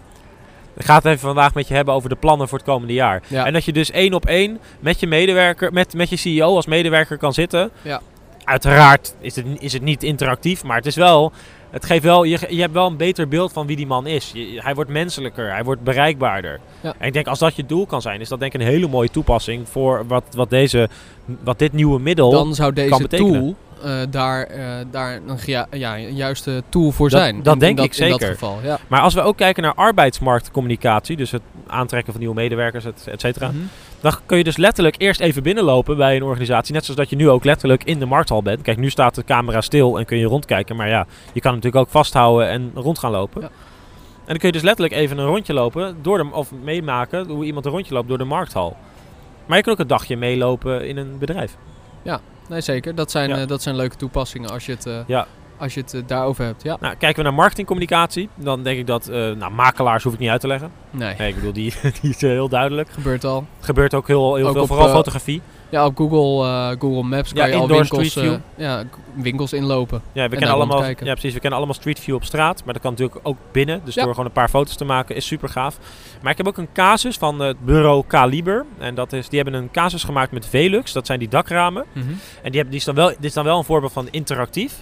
Ik 0.76 0.84
ga 0.84 0.94
het 0.94 1.04
even 1.04 1.18
vandaag 1.18 1.54
met 1.54 1.68
je 1.68 1.74
hebben 1.74 1.94
over 1.94 2.08
de 2.08 2.14
plannen 2.16 2.48
voor 2.48 2.58
het 2.58 2.66
komende 2.66 2.92
jaar. 2.92 3.22
Ja. 3.26 3.46
En 3.46 3.52
dat 3.52 3.64
je 3.64 3.72
dus 3.72 3.90
één 3.90 4.14
op 4.14 4.26
één 4.26 4.58
met 4.80 5.00
je 5.00 5.06
medewerker, 5.06 5.72
met, 5.72 5.94
met 5.94 6.08
je 6.10 6.16
CEO 6.16 6.54
als 6.56 6.66
medewerker 6.66 7.18
kan 7.18 7.32
zitten. 7.32 7.70
Ja. 7.82 8.00
Uiteraard 8.44 9.14
is 9.20 9.36
het, 9.36 9.46
is 9.58 9.72
het 9.72 9.82
niet 9.82 10.02
interactief, 10.02 10.64
maar 10.64 10.76
het 10.76 10.86
is 10.86 10.96
wel. 10.96 11.32
Het 11.70 11.84
geeft 11.84 12.02
wel, 12.02 12.24
je, 12.24 12.38
je 12.48 12.60
hebt 12.60 12.72
wel 12.72 12.86
een 12.86 12.96
beter 12.96 13.28
beeld 13.28 13.52
van 13.52 13.66
wie 13.66 13.76
die 13.76 13.86
man 13.86 14.06
is. 14.06 14.30
Je- 14.34 14.60
hij 14.62 14.74
wordt 14.74 14.90
menselijker, 14.90 15.50
hij 15.52 15.64
wordt 15.64 15.82
bereikbaarder. 15.82 16.60
Ja. 16.80 16.94
En 16.98 17.06
ik 17.06 17.12
denk 17.12 17.26
als 17.26 17.38
dat 17.38 17.56
je 17.56 17.66
doel 17.66 17.86
kan 17.86 18.02
zijn, 18.02 18.20
is 18.20 18.28
dat 18.28 18.40
denk 18.40 18.54
ik 18.54 18.60
een 18.60 18.66
hele 18.66 18.88
mooie 18.88 19.10
toepassing 19.10 19.68
voor 19.68 20.04
wat, 20.06 20.22
wat, 20.36 20.50
deze, 20.50 20.88
wat 21.44 21.58
dit 21.58 21.72
nieuwe 21.72 22.00
middel. 22.00 22.30
Dan 22.30 22.54
zou 22.54 22.72
deze 22.72 22.96
betekenen. 23.02 23.40
tool 23.40 23.56
eh, 23.82 24.00
daar, 24.10 24.42
eh, 24.46 24.64
daar 24.90 25.20
een, 25.26 25.38
ja, 25.70 25.96
een 25.98 26.14
juiste 26.14 26.62
tool 26.68 26.90
voor 26.90 27.08
Dat- 27.10 27.20
zijn. 27.20 27.42
dat 27.42 27.54
in, 27.54 27.58
denk 27.60 27.78
in 27.78 27.84
ik 27.84 27.96
In 27.96 28.08
dat 28.08 28.18
zeker. 28.20 28.34
geval, 28.34 28.58
ja. 28.62 28.78
Maar 28.88 29.00
als 29.00 29.14
we 29.14 29.20
ook 29.20 29.36
kijken 29.36 29.62
naar 29.62 29.74
arbeidsmarktcommunicatie, 29.74 31.16
dus 31.16 31.30
het 31.30 31.42
aantrekken 31.66 32.12
van 32.12 32.20
nieuwe 32.20 32.36
medewerkers, 32.36 32.84
et, 32.84 33.06
et 33.10 33.20
cetera. 33.20 33.48
Mhm. 33.48 33.56
Dan 34.00 34.12
kun 34.26 34.38
je 34.38 34.44
dus 34.44 34.56
letterlijk 34.56 34.94
eerst 34.98 35.20
even 35.20 35.42
binnenlopen 35.42 35.96
bij 35.96 36.16
een 36.16 36.22
organisatie. 36.22 36.74
Net 36.74 36.84
zoals 36.84 37.00
dat 37.00 37.10
je 37.10 37.16
nu 37.16 37.28
ook 37.28 37.44
letterlijk 37.44 37.84
in 37.84 37.98
de 37.98 38.06
markthal 38.06 38.42
bent. 38.42 38.62
Kijk, 38.62 38.78
nu 38.78 38.90
staat 38.90 39.14
de 39.14 39.24
camera 39.24 39.60
stil 39.60 39.98
en 39.98 40.04
kun 40.04 40.18
je 40.18 40.26
rondkijken. 40.26 40.76
Maar 40.76 40.88
ja, 40.88 41.06
je 41.32 41.40
kan 41.40 41.54
natuurlijk 41.54 41.84
ook 41.84 41.90
vasthouden 41.90 42.48
en 42.48 42.70
rond 42.74 42.98
gaan 42.98 43.10
lopen. 43.10 43.40
Ja. 43.40 43.46
En 43.46 44.28
dan 44.28 44.36
kun 44.36 44.46
je 44.46 44.52
dus 44.52 44.62
letterlijk 44.62 44.94
even 44.94 45.18
een 45.18 45.26
rondje 45.26 45.52
lopen. 45.54 45.96
Door 46.02 46.18
de, 46.18 46.28
of 46.32 46.52
meemaken 46.62 47.26
hoe 47.28 47.44
iemand 47.44 47.64
een 47.64 47.70
rondje 47.72 47.94
loopt 47.94 48.08
door 48.08 48.18
de 48.18 48.24
markthal. 48.24 48.76
Maar 49.46 49.56
je 49.56 49.62
kan 49.62 49.72
ook 49.72 49.78
een 49.78 49.86
dagje 49.86 50.16
meelopen 50.16 50.88
in 50.88 50.96
een 50.96 51.18
bedrijf. 51.18 51.56
Nee, 52.48 52.60
zeker. 52.60 52.94
Dat 52.94 53.10
zijn, 53.10 53.28
Ja. 53.28 53.36
eh, 53.36 53.46
dat 53.46 53.62
zijn 53.62 53.76
leuke 53.76 53.96
toepassingen 53.96 54.50
als 54.50 54.66
je 54.66 54.72
het, 54.72 54.86
eh, 54.86 54.98
Ja. 55.06 55.26
Als 55.56 55.74
je 55.74 55.80
het 55.80 55.94
eh, 55.94 56.00
daarover 56.06 56.44
hebt, 56.44 56.62
ja. 56.62 56.76
Nou, 56.80 56.94
kijken 56.96 57.16
we 57.16 57.22
naar 57.28 57.34
marketingcommunicatie, 57.38 58.28
dan 58.34 58.62
denk 58.62 58.78
ik 58.78 58.86
dat, 58.86 59.08
eh, 59.08 59.14
nou, 59.30 59.52
makelaars 59.52 60.04
hoef 60.04 60.12
ik 60.12 60.18
niet 60.18 60.28
uit 60.28 60.40
te 60.40 60.46
leggen. 60.46 60.70
Nee, 60.90 61.14
Nee, 61.18 61.28
ik 61.28 61.34
bedoel, 61.34 61.52
die, 61.52 61.72
die 62.00 62.10
is 62.10 62.22
eh, 62.22 62.30
heel 62.30 62.48
duidelijk. 62.48 62.88
gebeurt 62.90 63.24
al. 63.24 63.44
Gebeurt 63.60 63.94
ook 63.94 64.06
heel, 64.06 64.34
heel 64.34 64.46
Ook 64.46 64.52
veel, 64.52 64.62
op, 64.62 64.68
vooral 64.68 64.88
fotografie. 64.88 65.42
Ja, 65.68 65.86
op 65.86 65.96
Google, 65.96 66.76
Google 66.78 67.02
Maps 67.02 67.32
kan 67.32 67.46
Ja, 67.46 67.54
je 67.54 67.60
al 67.60 67.68
winkels, 67.68 68.18
ja, 68.56 68.84
winkels 69.14 69.52
inlopen. 69.52 70.02
Ja, 70.12 70.12
we 70.14 70.20
en 70.22 70.30
kennen 70.30 70.50
allemaal, 70.56 70.84
ja, 70.84 70.94
precies, 70.94 71.32
we 71.32 71.40
kennen 71.40 71.58
allemaal 71.58 71.74
Street 71.76 72.00
View 72.00 72.14
op 72.14 72.24
straat, 72.24 72.64
maar 72.64 72.72
dat 72.72 72.82
kan 72.82 72.90
natuurlijk 72.90 73.20
ook 73.22 73.36
binnen. 73.52 73.80
Dus 73.84 73.94
Ja. 73.94 74.02
door 74.02 74.10
gewoon 74.10 74.26
een 74.26 74.32
paar 74.32 74.48
foto's 74.48 74.76
te 74.76 74.84
maken 74.84 75.16
is 75.16 75.26
super 75.26 75.48
gaaf. 75.48 75.78
Maar 76.22 76.30
ik 76.30 76.36
heb 76.36 76.46
ook 76.48 76.56
een 76.58 76.72
casus 76.72 77.16
van 77.16 77.40
het 77.40 77.64
bureau 77.64 78.04
Kaliber. 78.06 78.64
En 78.78 78.94
dat 78.94 79.12
is, 79.12 79.28
die 79.28 79.40
hebben 79.40 79.60
een 79.60 79.70
casus 79.70 80.04
gemaakt 80.04 80.32
met 80.32 80.46
Velux, 80.46 80.92
dat 80.92 81.06
zijn 81.06 81.18
die 81.18 81.28
dakramen. 81.28 81.84
Mhm. 81.92 82.08
En 82.42 82.50
die, 82.50 82.60
hebben, 82.60 82.70
die 82.70 82.78
is 82.78 82.84
dan 82.84 82.94
wel, 82.94 83.08
dit 83.08 83.24
is 83.24 83.32
dan 83.32 83.44
wel 83.44 83.58
een 83.58 83.64
voorbeeld 83.64 83.92
van 83.92 84.08
interactief. 84.10 84.72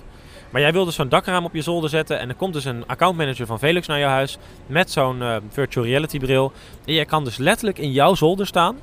Maar 0.50 0.61
jij 0.61 0.73
wil 0.73 0.85
dus 0.85 0.95
zo'n 0.95 1.09
dakraam 1.09 1.45
op 1.45 1.54
je 1.54 1.62
zolder 1.62 1.90
zetten. 1.90 2.19
En 2.19 2.28
er 2.28 2.35
komt 2.35 2.52
dus 2.52 2.64
een 2.64 2.87
accountmanager 2.87 3.47
van 3.47 3.59
Velux 3.59 3.87
naar 3.87 3.99
jouw 3.99 4.11
huis. 4.11 4.38
Met 4.66 4.90
zo'n 4.90 5.23
eh, 5.23 5.37
virtual 5.49 5.87
reality 5.87 6.19
bril. 6.19 6.52
En 6.85 6.95
jij 6.95 7.04
kan 7.04 7.25
dus 7.25 7.37
letterlijk 7.37 7.78
in 7.78 7.92
jouw 7.92 8.14
zolder 8.14 8.47
staan. 8.47 8.76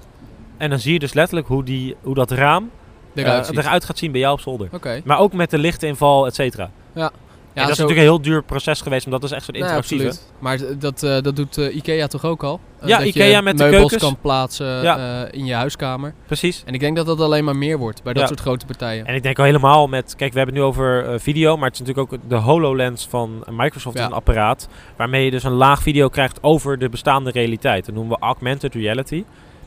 En 0.57 0.69
dan 0.69 0.79
zie 0.79 0.93
je 0.93 0.99
dus 0.99 1.13
letterlijk 1.13 1.47
hoe, 1.47 1.63
die, 1.63 1.95
hoe 2.01 2.15
dat 2.15 2.31
raam 2.31 2.71
eh, 3.13 3.23
Eruit 3.23 3.45
ziet. 3.45 3.57
eruit 3.57 3.85
gaat 3.85 3.97
zien 3.97 4.11
bij 4.11 4.19
jou 4.19 4.33
op 4.33 4.39
zolder. 4.39 4.67
Maar 5.03 5.19
ook 5.19 5.33
met 5.33 5.49
de 5.49 5.57
lichtinval, 5.57 6.25
et 6.25 6.35
cetera. 6.35 6.71
Ja, 6.93 7.11
en 7.61 7.63
dat 7.63 7.71
is 7.71 7.75
zo- 7.77 7.81
natuurlijk 7.83 8.07
een 8.09 8.13
heel 8.13 8.21
duur 8.31 8.43
proces 8.43 8.81
geweest. 8.81 9.07
Maar 9.07 9.19
dat 9.19 9.29
is 9.29 9.35
echt 9.35 9.45
zo'n 9.45 9.53
interactieve. 9.55 10.13
Maar 10.39 10.59
dat, 10.79 11.03
eh, 11.03 11.21
dat 11.21 11.35
doet 11.35 11.57
eh, 11.57 11.75
Ikea 11.75 12.07
toch 12.07 12.25
ook 12.25 12.43
al? 12.43 12.59
Eh, 12.79 12.87
Ja, 12.87 12.97
dat 12.97 13.07
Ikea 13.07 13.25
je 13.25 13.41
met 13.41 13.57
de 13.57 13.63
meubels 13.63 13.79
keukens. 13.89 14.03
kan 14.11 14.17
plaatsen 14.21 14.65
Ja. 14.81 15.27
in 15.31 15.45
je 15.45 15.53
huiskamer. 15.53 16.13
Precies. 16.25 16.63
En 16.65 16.73
ik 16.73 16.79
denk 16.79 16.95
dat 16.95 17.05
dat 17.05 17.19
alleen 17.19 17.43
maar 17.43 17.55
meer 17.55 17.77
wordt 17.77 18.03
bij 18.03 18.13
dat 18.13 18.21
Ja. 18.21 18.27
soort 18.27 18.39
grote 18.39 18.65
partijen. 18.65 19.05
En 19.05 19.15
ik 19.15 19.23
denk 19.23 19.39
al 19.39 19.45
helemaal 19.45 19.87
met... 19.87 20.15
Kijk, 20.15 20.31
we 20.33 20.37
hebben 20.37 20.55
het 20.55 20.63
nu 20.63 20.69
over 20.69 21.19
video. 21.21 21.57
Maar 21.57 21.65
het 21.69 21.73
is 21.73 21.85
natuurlijk 21.85 22.13
ook 22.13 22.19
de 22.29 22.35
HoloLens 22.35 23.07
van 23.09 23.43
Microsoft. 23.49 23.95
is 23.95 24.01
Ja. 24.01 24.07
een 24.07 24.13
apparaat 24.13 24.67
waarmee 24.97 25.25
je 25.25 25.31
dus 25.31 25.43
een 25.43 25.51
laag 25.51 25.81
video 25.81 26.07
krijgt 26.09 26.43
over 26.43 26.77
de 26.79 26.89
bestaande 26.89 27.31
realiteit. 27.31 27.85
Dat 27.85 27.95
noemen 27.95 28.17
we 28.19 28.25
augmented 28.25 28.73
reality. 28.75 29.23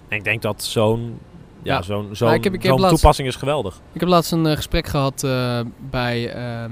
En 0.08 0.16
ik 0.16 0.24
denk 0.24 0.42
dat 0.42 0.62
zo'n... 0.64 1.18
Ja, 1.62 1.74
Ja. 1.74 1.82
zo'n 1.82 2.08
Nou, 2.20 2.50
laatst- 2.80 2.88
toepassing 2.88 3.28
is 3.28 3.36
geweldig. 3.36 3.80
Ik 3.92 4.00
heb 4.00 4.08
laatst 4.08 4.32
een 4.32 4.56
gesprek 4.56 4.86
gehad 4.86 5.22
eh, 5.24 5.60
bij, 5.90 6.28
ehm, 6.32 6.38
eh, 6.44 6.70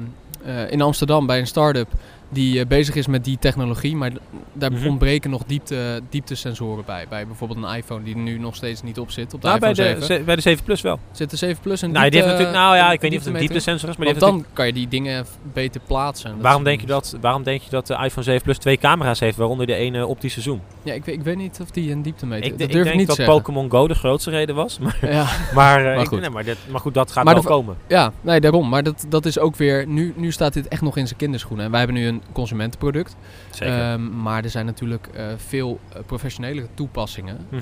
in 0.69 0.81
Amsterdam 0.81 1.27
bij 1.27 1.39
een 1.39 1.47
start-up 1.47 1.89
die 2.29 2.61
eh, 2.61 2.67
bezig 2.67 2.95
is 2.95 3.07
met 3.07 3.25
die 3.25 3.39
technologie. 3.41 3.97
Maar 3.97 4.11
daar 4.53 4.73
Mhm. 4.73 4.87
ontbreken 4.89 5.31
nog 5.31 5.43
diepte, 5.47 6.01
dieptesensoren 6.09 6.85
bij. 6.87 7.07
Bij 7.09 7.27
bijvoorbeeld 7.27 7.63
een 7.65 7.75
iPhone 7.77 8.03
die 8.05 8.15
er 8.15 8.21
nu 8.21 8.39
nog 8.39 8.55
steeds 8.57 8.83
niet 8.83 8.99
op 8.99 9.11
zit. 9.11 9.35
Op 9.35 9.41
de 9.43 9.47
Nou, 9.47 9.61
bij, 9.61 9.71
iPhone 9.71 9.89
de, 9.89 9.95
7. 10.01 10.17
ze- 10.17 10.23
bij 10.25 10.35
de 10.37 10.41
7 10.43 10.65
Plus 10.65 10.81
wel. 10.81 10.99
Zit 11.13 11.31
de 11.31 11.37
7 11.37 11.63
Plus 11.63 11.83
een 11.83 11.91
nou, 11.91 12.11
die 12.11 12.19
heeft 12.21 12.31
natuurlijk, 12.33 12.57
nou 12.59 12.77
ja, 12.77 12.93
ik 12.93 13.01
weet 13.01 13.11
niet 13.11 13.19
of 13.21 13.25
het 13.27 13.35
een 13.35 13.41
dieptesensor 13.41 13.89
is. 13.89 13.97
Maar 13.97 14.07
Want 14.07 14.21
heeft 14.21 14.33
dan 14.33 14.45
kan 14.53 14.67
je 14.67 14.73
die 14.73 14.89
dingen 14.89 15.27
beter 15.53 15.81
plaatsen. 15.87 16.31
Dat 16.31 16.41
Waarom 16.41 16.65
denk, 16.65 16.81
je 16.81 16.87
dat, 16.87 17.17
waarom 17.21 17.43
denk 17.43 17.63
je 17.63 17.71
dat 17.71 17.87
de 17.87 17.95
iPhone 18.05 18.23
7 18.23 18.43
Plus 18.43 18.59
twee 18.59 18.77
camera's 18.77 19.21
heeft, 19.21 19.37
waaronder 19.37 19.67
de 19.67 19.75
ene 19.75 20.07
optische 20.07 20.41
zoom? 20.41 20.61
Ja, 20.83 20.93
ik, 20.95 21.05
weet- 21.05 21.15
ik 21.15 21.23
weet 21.23 21.37
niet 21.37 21.59
of 21.63 21.71
die 21.71 21.93
een 21.93 22.03
dieptemeter... 22.03 22.45
Ik, 22.47 22.53
dat 22.53 22.61
ik 22.61 22.67
durf 22.73 22.79
ik 22.79 22.85
denk 22.85 22.99
niet 22.99 23.07
dat 23.07 23.17
te. 23.17 23.25
Pokémon 23.25 23.71
Go 23.71 23.89
de 23.89 23.95
grootste 23.95 24.31
reden 24.31 24.55
was. 24.55 24.79
Maar, 24.79 24.97
Ja, 25.13 25.27
maar, 25.55 25.87
eh, 25.87 25.97
Maar 25.97 26.07
goed. 26.07 26.21
nee, 26.21 26.31
maar, 26.31 26.45
dit, 26.45 26.59
maar 26.71 26.81
goed, 26.81 26.95
dat 26.95 27.13
gaat 27.13 27.25
Maar 27.25 27.35
wel 27.35 27.43
komen. 27.43 27.77
ja, 27.89 28.13
nee, 28.21 28.41
daarom. 28.41 28.69
Maar 28.69 28.83
dat, 28.83 29.07
dat 29.09 29.27
is 29.27 29.39
ook 29.39 29.57
weer... 29.57 29.87
Nu, 29.87 30.13
nu 30.17 30.33
staat 30.33 30.53
dit 30.53 30.69
echt 30.69 30.83
nog 30.83 30.97
in 30.97 31.07
zijn 31.07 31.19
kinderschoenen. 31.19 31.65
En 31.65 31.71
wij 31.71 31.81
hebben 31.81 31.97
nu 31.97 32.07
een 32.07 32.18
consumentenproduct. 32.33 33.17
Zeker. 33.51 33.81
Ehm, 33.81 34.21
maar 34.23 34.45
er 34.45 34.51
zijn 34.51 34.67
natuurlijk 34.67 35.09
eh, 35.15 35.27
veel 35.37 35.81
eh, 35.93 36.01
professionele 36.07 36.67
toepassingen. 36.75 37.47
Eh, 37.51 37.59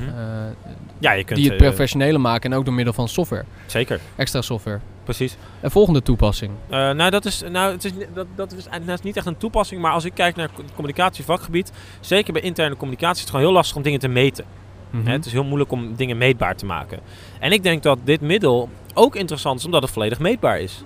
ja, 0.98 1.12
je 1.12 1.25
kunt... 1.25 1.38
die 1.38 1.48
het 1.48 1.56
professioneler 1.56 2.20
maken. 2.20 2.52
En 2.52 2.58
ook 2.58 2.64
door 2.64 2.75
middel 2.75 2.94
van 2.94 3.08
software. 3.08 3.44
zeker, 3.66 4.00
Extra 4.16 4.42
software. 4.42 4.80
precies. 5.04 5.36
En 5.60 5.70
volgende 5.70 6.02
toepassing. 6.02 6.52
Nou, 6.68 7.10
dat 7.10 7.25
is, 7.25 7.42
nou 7.50 7.72
het 7.72 7.84
is, 7.84 7.92
dat, 8.14 8.26
dat, 8.34 8.52
is, 8.52 8.64
dat 8.64 8.98
is 8.98 9.02
niet 9.02 9.16
echt 9.16 9.26
een 9.26 9.36
toepassing, 9.36 9.80
maar 9.80 9.92
als 9.92 10.04
ik 10.04 10.14
kijk 10.14 10.36
naar 10.36 10.48
het 10.56 10.75
communicatievakgebied, 10.75 11.72
zeker 12.00 12.32
bij 12.32 12.42
interne 12.42 12.76
communicatie, 12.76 13.14
is 13.14 13.20
het 13.20 13.30
gewoon 13.30 13.44
heel 13.44 13.54
lastig 13.54 13.76
om 13.76 13.82
dingen 13.82 14.00
te 14.00 14.08
meten. 14.08 14.44
Mhm. 14.90 15.06
Het 15.06 15.26
is 15.26 15.32
heel 15.32 15.44
moeilijk 15.44 15.70
om 15.70 15.94
dingen 15.94 16.18
meetbaar 16.18 16.56
te 16.56 16.66
maken. 16.66 17.00
En 17.40 17.52
ik 17.52 17.62
denk 17.62 17.82
dat 17.82 17.98
dit 18.04 18.20
middel 18.20 18.68
ook 18.94 19.16
interessant 19.16 19.58
is 19.58 19.64
omdat 19.64 19.82
het 19.82 19.90
volledig 19.90 20.18
meetbaar 20.18 20.60
is. 20.60 20.84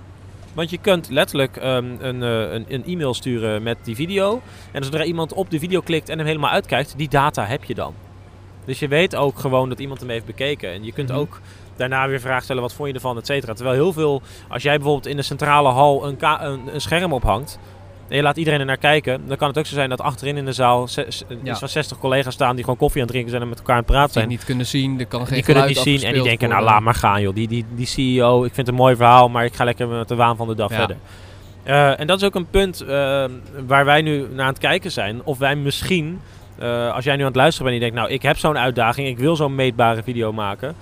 Want 0.53 0.69
je 0.69 0.77
kunt 0.77 1.09
letterlijk 1.09 1.57
ehm, 1.57 1.85
een, 1.99 2.23
eh, 2.23 2.51
een, 2.53 2.65
een 2.67 2.85
e-mail 2.85 3.13
sturen 3.13 3.63
met 3.63 3.77
die 3.83 3.95
video. 3.95 4.41
En 4.71 4.83
zodra 4.83 5.03
iemand 5.03 5.33
op 5.33 5.49
de 5.49 5.59
video 5.59 5.81
klikt 5.81 6.09
en 6.09 6.17
hem 6.17 6.27
helemaal 6.27 6.49
uitkijkt, 6.49 6.93
die 6.97 7.09
data 7.09 7.45
heb 7.45 7.63
je 7.63 7.73
dan. 7.73 7.93
Dus 8.65 8.79
je 8.79 8.87
weet 8.87 9.15
ook 9.15 9.39
gewoon 9.39 9.69
dat 9.69 9.79
iemand 9.79 9.99
hem 9.99 10.09
heeft 10.09 10.25
bekeken. 10.25 10.71
En 10.71 10.83
je 10.83 10.91
kunt 10.91 11.09
Mhm. 11.09 11.17
ook 11.17 11.39
daarna 11.75 12.07
weer 12.07 12.19
vragen 12.19 12.43
stellen, 12.43 12.61
wat 12.61 12.73
vond 12.73 12.87
je 12.89 12.93
ervan, 12.95 13.17
et 13.17 13.25
cetera. 13.25 13.53
Terwijl 13.53 13.75
heel 13.75 13.93
veel, 13.93 14.21
als 14.49 14.63
jij 14.63 14.75
bijvoorbeeld 14.75 15.07
in 15.07 15.15
de 15.15 15.21
centrale 15.21 15.69
hal 15.69 16.07
een, 16.07 16.17
ka- 16.17 16.43
een, 16.45 16.73
een 16.73 16.81
scherm 16.81 17.13
ophangt... 17.13 17.59
en 18.11 18.17
je 18.17 18.23
laat 18.23 18.37
iedereen 18.37 18.59
er 18.59 18.65
naar 18.65 18.77
kijken... 18.77 19.21
dan 19.27 19.37
kan 19.37 19.47
het 19.47 19.57
ook 19.57 19.65
zo 19.65 19.73
zijn 19.73 19.89
dat 19.89 20.01
achterin 20.01 20.37
in 20.37 20.45
de 20.45 20.53
zaal 20.53 20.87
Ja. 20.95 21.05
iets 21.43 21.59
van 21.59 21.69
60 21.69 21.97
collega's 21.99 22.33
staan... 22.33 22.55
die 22.55 22.63
gewoon 22.63 22.79
koffie 22.79 23.01
aan 23.01 23.07
het 23.07 23.11
drinken 23.11 23.31
zijn 23.31 23.43
en 23.43 23.49
met 23.49 23.57
elkaar 23.57 23.75
aan 23.75 23.81
het 23.81 23.91
praten 23.91 24.07
Die 24.11 24.17
zijn. 24.21 24.27
niet 24.27 24.45
kunnen 24.45 24.65
zien. 24.65 24.99
Er 24.99 25.05
kan 25.05 25.25
geen 25.25 25.35
Die 25.35 25.43
kunnen 25.43 25.67
niet 25.67 25.77
zien 25.77 26.03
en 26.03 26.13
die 26.13 26.23
denken, 26.23 26.49
nou 26.49 26.63
laat 26.63 26.81
maar 26.81 26.93
gaan 26.93 27.21
joh. 27.21 27.35
Die, 27.35 27.47
die, 27.47 27.65
die 27.75 27.85
CEO, 27.85 28.37
ik 28.43 28.53
vind 28.53 28.67
het 28.67 28.75
een 28.75 28.81
mooi 28.81 28.95
verhaal, 28.95 29.29
maar 29.29 29.45
ik 29.45 29.53
ga 29.53 29.63
lekker 29.63 29.87
met 29.87 30.07
de 30.07 30.15
waan 30.15 30.35
van 30.35 30.47
de 30.47 30.55
dag 30.55 30.69
Ja. 30.69 30.75
verder. 30.77 30.97
Eh, 31.63 31.99
en 31.99 32.07
dat 32.07 32.17
is 32.21 32.23
ook 32.27 32.35
een 32.35 32.49
punt 32.49 32.81
eh, 32.81 33.23
waar 33.67 33.85
wij 33.85 34.01
nu 34.01 34.27
naar 34.31 34.45
aan 34.45 34.51
het 34.51 34.57
kijken 34.61 34.91
zijn. 34.91 35.21
Of 35.23 35.37
wij 35.37 35.55
misschien, 35.55 36.19
eh, 36.59 36.93
als 36.93 37.03
jij 37.03 37.13
nu 37.15 37.21
aan 37.21 37.27
het 37.27 37.35
luisteren 37.35 37.71
bent 37.71 37.81
en 37.81 37.85
je 37.87 37.91
denkt, 37.91 38.07
nou 38.07 38.17
ik 38.19 38.27
heb 38.27 38.37
zo'n 38.37 38.57
uitdaging, 38.57 39.07
ik 39.07 39.17
wil 39.17 39.35
zo'n 39.35 39.55
meetbare 39.55 40.03
video 40.03 40.33
maken. 40.33 40.75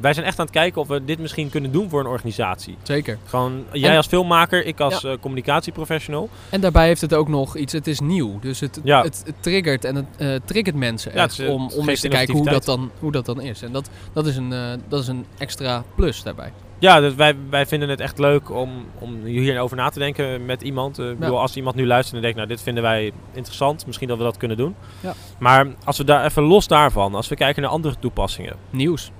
Wij 0.00 0.12
zijn 0.14 0.26
echt 0.26 0.38
aan 0.38 0.44
het 0.44 0.54
kijken 0.54 0.80
of 0.80 0.88
we 0.88 1.04
dit 1.04 1.18
misschien 1.18 1.50
kunnen 1.50 1.72
doen 1.72 1.88
voor 1.88 2.00
een 2.00 2.06
organisatie. 2.06 2.76
Zeker. 2.82 3.18
Gewoon 3.26 3.64
jij 3.72 3.90
En- 3.90 3.96
als 3.96 4.06
filmmaker, 4.06 4.66
ik 4.66 4.80
als 4.80 5.04
eh, 5.04 5.12
communicatieprofessional. 5.20 6.28
En 6.50 6.60
daarbij 6.60 6.86
heeft 6.86 7.00
het 7.00 7.14
ook 7.14 7.28
nog 7.28 7.56
iets, 7.56 7.72
het 7.72 7.86
is 7.86 8.00
nieuw. 8.00 8.38
Dus 8.40 8.60
het, 8.60 8.80
Ja. 8.84 9.02
het, 9.02 9.22
het 9.26 9.34
triggert 9.42 9.84
en 9.84 9.94
het 9.94 10.06
eh, 10.16 10.34
triggert 10.44 10.76
mensen 10.76 11.12
Ja, 11.14 11.22
echt 11.22 11.38
eh, 11.38 11.48
om, 11.50 11.70
om 11.76 11.88
eens 11.88 12.00
te 12.00 12.08
kijken 12.08 12.34
hoe 12.34 12.50
dat, 12.50 12.64
dan, 12.64 12.90
hoe 12.98 13.12
dat 13.12 13.26
dan 13.26 13.40
is. 13.40 13.62
En 13.62 13.72
dat, 13.72 13.90
dat, 14.12 14.26
is 14.26 14.36
een, 14.36 14.54
dat 14.88 15.00
is 15.00 15.08
een 15.08 15.26
extra 15.38 15.84
plus 15.94 16.22
daarbij. 16.22 16.52
Ja, 16.78 17.00
dus 17.00 17.14
wij, 17.14 17.34
wij 17.50 17.66
vinden 17.66 17.88
het 17.88 18.00
echt 18.00 18.18
leuk 18.18 18.50
om, 18.50 18.70
om 18.98 19.24
hierover 19.24 19.76
na 19.76 19.88
te 19.88 19.98
denken 19.98 20.44
met 20.44 20.62
iemand. 20.62 20.98
Ik 20.98 21.18
bedoel, 21.18 21.40
als 21.40 21.56
iemand 21.56 21.76
nu 21.76 21.86
luistert 21.86 22.16
en 22.16 22.22
denkt, 22.22 22.36
nou 22.36 22.48
dit 22.48 22.62
vinden 22.62 22.82
wij 22.82 23.12
interessant, 23.32 23.86
misschien 23.86 24.08
dat 24.08 24.18
we 24.18 24.24
dat 24.24 24.36
kunnen 24.36 24.56
doen. 24.56 24.74
Ja. 25.00 25.14
Maar 25.38 25.66
als 25.84 25.98
we 25.98 26.04
daar 26.04 26.24
even 26.24 26.42
los 26.42 26.66
daarvan, 26.66 27.14
als 27.14 27.28
we 27.28 27.34
kijken 27.36 27.62
naar 27.62 27.70
andere 27.70 27.94
toepassingen. 27.98 28.56
Nieuws. 28.70 29.10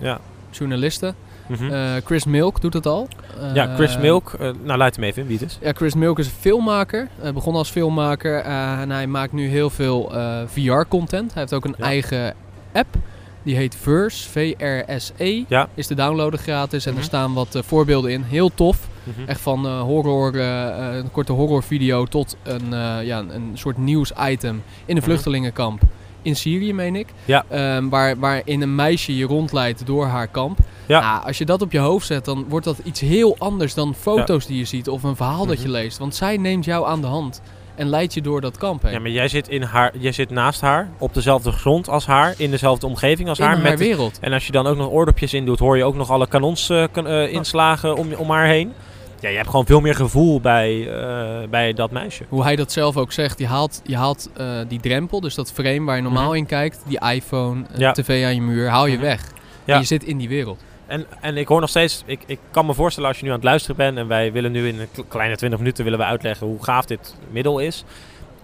Ja, 0.00 0.18
Journalisten. 0.50 1.14
Mhm. 1.48 1.70
Eh, 1.72 1.90
Chris 2.04 2.24
Milk 2.24 2.60
doet 2.60 2.72
het 2.72 2.86
al. 2.86 3.08
ja 3.54 3.74
Chris 3.74 3.94
Eh, 3.94 4.00
Milk, 4.00 4.32
eh, 4.40 4.50
nou 4.62 4.78
leid 4.78 4.96
hem 4.96 5.04
even 5.04 5.22
in, 5.22 5.28
wie 5.28 5.38
het 5.38 5.46
is. 5.48 5.58
Ja, 5.60 5.72
Chris 5.72 5.94
Milk 5.94 6.18
is 6.18 6.26
een 6.26 6.32
filmmaker. 6.40 7.08
Hij 7.20 7.32
begon 7.32 7.54
als 7.54 7.70
filmmaker 7.70 8.40
en 8.40 8.90
hij 8.90 9.06
maakt 9.06 9.32
nu 9.32 9.48
heel 9.48 9.70
veel 9.70 10.12
VR-content. 10.46 11.32
Hij 11.32 11.42
heeft 11.42 11.54
ook 11.54 11.64
een 11.64 11.74
Ja. 11.78 11.84
eigen 11.84 12.34
app. 12.72 12.94
Die 13.42 13.56
heet 13.56 13.76
Verse, 13.80 14.28
V-R-S-E. 14.28 15.44
Ja. 15.48 15.68
Is 15.74 15.86
te 15.86 15.94
downloaden 15.94 16.38
gratis 16.38 16.84
en 16.86 16.90
Mhm. 16.92 17.00
er 17.00 17.06
staan 17.06 17.32
wat 17.34 17.58
voorbeelden 17.64 18.10
in. 18.10 18.22
Heel 18.22 18.50
tof. 18.54 18.88
Mhm. 19.02 19.28
Echt 19.28 19.40
van 19.40 19.66
horror, 19.66 20.36
een 20.36 21.10
korte 21.10 21.32
horrorvideo 21.32 22.04
tot 22.04 22.36
een, 22.42 22.70
ja, 23.04 23.18
een 23.18 23.50
soort 23.54 23.76
nieuwsitem 23.78 24.62
in 24.84 24.96
een 24.96 25.02
vluchtelingenkamp 25.02 25.82
in 26.26 26.36
Syrië, 26.36 26.72
meen 26.74 26.96
ik. 26.96 27.06
Ja. 27.24 27.44
Ehm, 27.48 27.88
waar, 27.88 28.18
waarin 28.18 28.62
een 28.62 28.74
meisje 28.74 29.16
je 29.16 29.24
rondleidt 29.26 29.86
door 29.86 30.06
haar 30.06 30.26
kamp. 30.28 30.58
Ja. 30.86 31.00
Nou, 31.00 31.26
als 31.26 31.38
je 31.38 31.44
dat 31.44 31.62
op 31.62 31.72
je 31.72 31.78
hoofd 31.78 32.06
zet, 32.06 32.24
dan 32.24 32.44
wordt 32.48 32.64
dat 32.66 32.78
iets 32.84 33.00
heel 33.00 33.36
anders 33.38 33.74
dan 33.74 33.94
foto's 33.94 34.46
die 34.46 34.58
je 34.58 34.64
ziet 34.64 34.88
of 34.88 35.02
een 35.02 35.16
verhaal 35.16 35.46
dat 35.46 35.56
je 35.62 35.68
Mhm. 35.68 35.72
leest. 35.76 35.98
Want 35.98 36.14
zij 36.14 36.36
neemt 36.36 36.64
jou 36.64 36.86
aan 36.86 37.00
de 37.00 37.06
hand 37.06 37.42
en 37.74 37.88
leidt 37.88 38.14
je 38.14 38.20
door 38.20 38.40
dat 38.40 38.56
kamp 38.58 38.82
heen. 38.82 38.92
Ja, 38.92 38.98
maar 39.00 39.10
jij 39.10 39.28
zit, 39.28 39.48
in 39.48 39.62
haar, 39.62 39.92
jij 39.98 40.12
zit 40.12 40.30
naast 40.30 40.60
haar, 40.60 40.88
op 40.98 41.14
dezelfde 41.14 41.52
grond 41.52 41.88
als 41.88 42.06
haar, 42.06 42.34
in 42.38 42.50
dezelfde 42.50 42.86
omgeving 42.86 43.28
als 43.28 43.38
in 43.38 43.44
haar. 43.44 43.54
haar, 43.54 43.62
met 43.62 43.78
wereld. 43.78 44.18
en 44.20 44.32
als 44.32 44.46
je 44.46 44.52
dan 44.52 44.66
ook 44.66 44.76
nog 44.76 44.90
oordopjes 44.90 45.34
in 45.34 45.44
doet, 45.44 45.58
hoor 45.58 45.76
je 45.76 45.84
ook 45.84 45.94
nog 45.96 46.10
alle 46.10 46.26
kanonsinslagen 46.28 47.96
om, 47.96 48.12
om 48.12 48.30
haar 48.30 48.46
heen. 48.46 48.72
Ja, 49.20 49.28
je 49.28 49.36
hebt 49.36 49.48
gewoon 49.50 49.66
veel 49.66 49.80
meer 49.80 49.94
gevoel 49.94 50.40
bij, 50.40 50.92
eh, 50.94 51.48
bij 51.48 51.72
dat 51.72 51.90
meisje. 51.90 52.24
Hoe 52.28 52.42
hij 52.42 52.56
dat 52.56 52.72
zelf 52.72 52.96
ook 52.96 53.12
zegt, 53.12 53.38
je 53.38 53.46
haalt, 53.46 53.80
je 53.84 53.96
haalt 53.96 54.28
eh, 54.36 54.46
die 54.68 54.80
drempel, 54.80 55.20
dus 55.20 55.34
dat 55.34 55.52
frame 55.52 55.84
waar 55.84 55.96
je 55.96 56.02
normaal 56.02 56.28
Mhm. 56.28 56.36
in 56.36 56.46
kijkt, 56.46 56.82
die 56.86 57.00
iPhone, 57.12 57.64
eh, 57.72 57.78
Ja. 57.78 57.92
tv 57.92 58.24
aan 58.24 58.34
je 58.34 58.40
muur, 58.40 58.68
haal 58.68 58.86
je 58.86 58.92
Mhm. 58.96 59.02
weg. 59.04 59.32
Ja. 59.64 59.74
En 59.74 59.80
je 59.80 59.86
zit 59.86 60.04
in 60.04 60.18
die 60.18 60.28
wereld. 60.28 60.60
En, 60.86 61.06
en 61.20 61.36
ik 61.36 61.48
hoor 61.48 61.60
nog 61.60 61.68
steeds, 61.68 62.02
ik, 62.06 62.20
ik 62.26 62.38
kan 62.50 62.66
me 62.66 62.74
voorstellen 62.74 63.08
als 63.08 63.18
je 63.18 63.24
nu 63.24 63.30
aan 63.30 63.36
het 63.36 63.44
luisteren 63.44 63.76
bent 63.76 63.96
en 63.98 64.08
wij 64.08 64.32
willen 64.32 64.52
nu 64.52 64.68
in 64.68 64.80
een 64.80 64.88
kle- 64.92 65.04
kleine 65.08 65.36
20 65.36 65.58
minuten 65.58 65.84
willen 65.84 65.98
we 65.98 66.04
uitleggen 66.04 66.46
hoe 66.46 66.64
gaaf 66.64 66.84
dit 66.84 67.14
middel 67.30 67.58
is. 67.58 67.84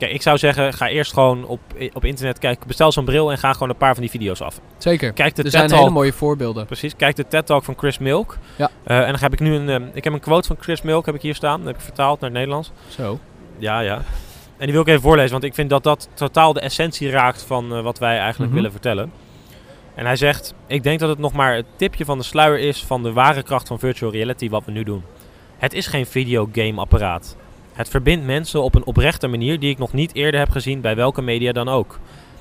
Kijk, 0.03 0.15
ik 0.15 0.23
zou 0.23 0.39
zeggen, 0.39 0.73
ga 0.73 0.89
eerst 0.89 1.13
gewoon 1.13 1.45
op, 1.45 1.61
op 1.93 2.05
internet 2.05 2.39
kijken, 2.39 2.67
bestel 2.67 2.93
zo'n 2.93 3.05
bril 3.05 3.31
en 3.31 3.39
ga 3.39 3.53
gewoon 3.53 3.69
een 3.69 3.77
paar 3.77 3.93
van 3.93 4.03
die 4.03 4.11
video's 4.11 4.41
af. 4.41 4.61
Zeker. 4.79 5.13
Kijk 5.13 5.35
de 5.35 5.43
er 5.43 5.51
zijn 5.51 5.73
hele 5.73 5.91
mooie 5.91 6.13
voorbeelden. 6.13 6.67
precies, 6.67 6.97
kijk 6.97 7.17
de 7.17 7.29
TED 7.29 7.47
Talk 7.47 7.65
van 7.65 7.75
Chris 7.79 7.99
Milk. 7.99 8.39
Ja. 8.57 8.71
Eh, 8.85 8.99
en 9.01 9.07
dan 9.07 9.21
heb 9.21 9.33
ik 9.33 9.41
nu 9.41 9.55
een, 9.55 9.69
eh, 9.69 9.89
ik 9.95 10.05
heb 10.05 10.13
een 10.13 10.21
quote 10.21 10.47
van 10.47 10.57
Chris 10.61 10.83
Milk 10.83 11.07
heb 11.07 11.15
ik 11.15 11.23
hier 11.23 11.35
staan, 11.35 11.59
dat 11.59 11.67
heb 11.67 11.77
ik 11.77 11.83
vertaald 11.83 12.21
naar 12.21 12.31
het 12.31 12.39
Nederlands. 12.39 12.71
Zo. 12.89 13.19
Ja, 13.59 13.81
ja. 13.81 13.95
En 14.57 14.65
die 14.65 14.73
wil 14.73 14.81
ik 14.81 14.89
even 14.89 15.01
voorlezen, 15.03 15.31
want 15.33 15.45
ik 15.45 15.55
vind 15.55 15.71
dat 15.71 15.83
dat 15.83 16.09
totaal 16.15 16.53
de 16.53 16.61
essentie 16.61 17.11
raakt 17.11 17.43
van 17.43 17.75
eh, 17.75 17.83
wat 17.83 17.99
wij 17.99 18.19
eigenlijk 18.19 18.47
Mhm. 18.47 18.55
willen 18.55 18.71
vertellen. 18.73 19.13
En 19.95 20.07
hij 20.07 20.17
zegt: 20.17 20.55
Ik 20.67 20.83
denk 20.83 20.99
dat 21.01 21.09
het 21.09 21.19
nog 21.19 21.33
maar 21.33 21.55
het 21.55 21.67
tipje 21.77 22.05
van 22.05 22.19
de 22.19 22.25
sluier 22.25 22.59
is 22.59 22.85
van 22.85 23.03
de 23.03 23.13
ware 23.13 23.43
kracht 23.43 23.69
van 23.69 23.79
virtual 23.79 24.13
reality 24.13 24.49
wat 24.49 24.65
we 24.65 24.73
nu 24.73 24.83
doen. 24.83 25.03
Het 25.59 25.73
is 25.73 25.87
geen 25.87 26.07
videogame-apparaat. 26.07 27.37
Het 27.73 27.89
verbindt 27.89 28.27
mensen 28.27 28.63
op 28.63 28.75
een 28.75 28.85
oprechte 28.85 29.27
manier 29.27 29.59
die 29.61 29.71
ik 29.71 29.79
nog 29.79 29.93
niet 29.93 30.15
eerder 30.15 30.41
heb 30.41 30.51
gezien 30.51 30.81
bij 30.81 30.97
welke 30.97 31.23
media 31.23 31.53
dan 31.53 31.69
ook. 31.69 31.99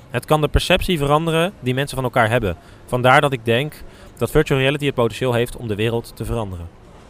Het 0.09 0.25
kan 0.25 0.41
de 0.41 0.47
perceptie 0.47 0.97
veranderen 0.97 1.53
die 1.59 1.73
mensen 1.73 1.95
van 1.95 2.03
elkaar 2.05 2.29
hebben. 2.29 2.55
Vandaar 2.85 3.21
dat 3.21 3.33
ik 3.33 3.45
denk 3.45 3.73
dat 4.17 4.31
virtual 4.31 4.59
reality 4.59 4.85
het 4.85 4.95
potentieel 4.95 5.33
heeft 5.33 5.55
om 5.57 5.67
de 5.67 5.75
wereld 5.75 6.11
te 6.15 6.25
veranderen. 6.25 6.67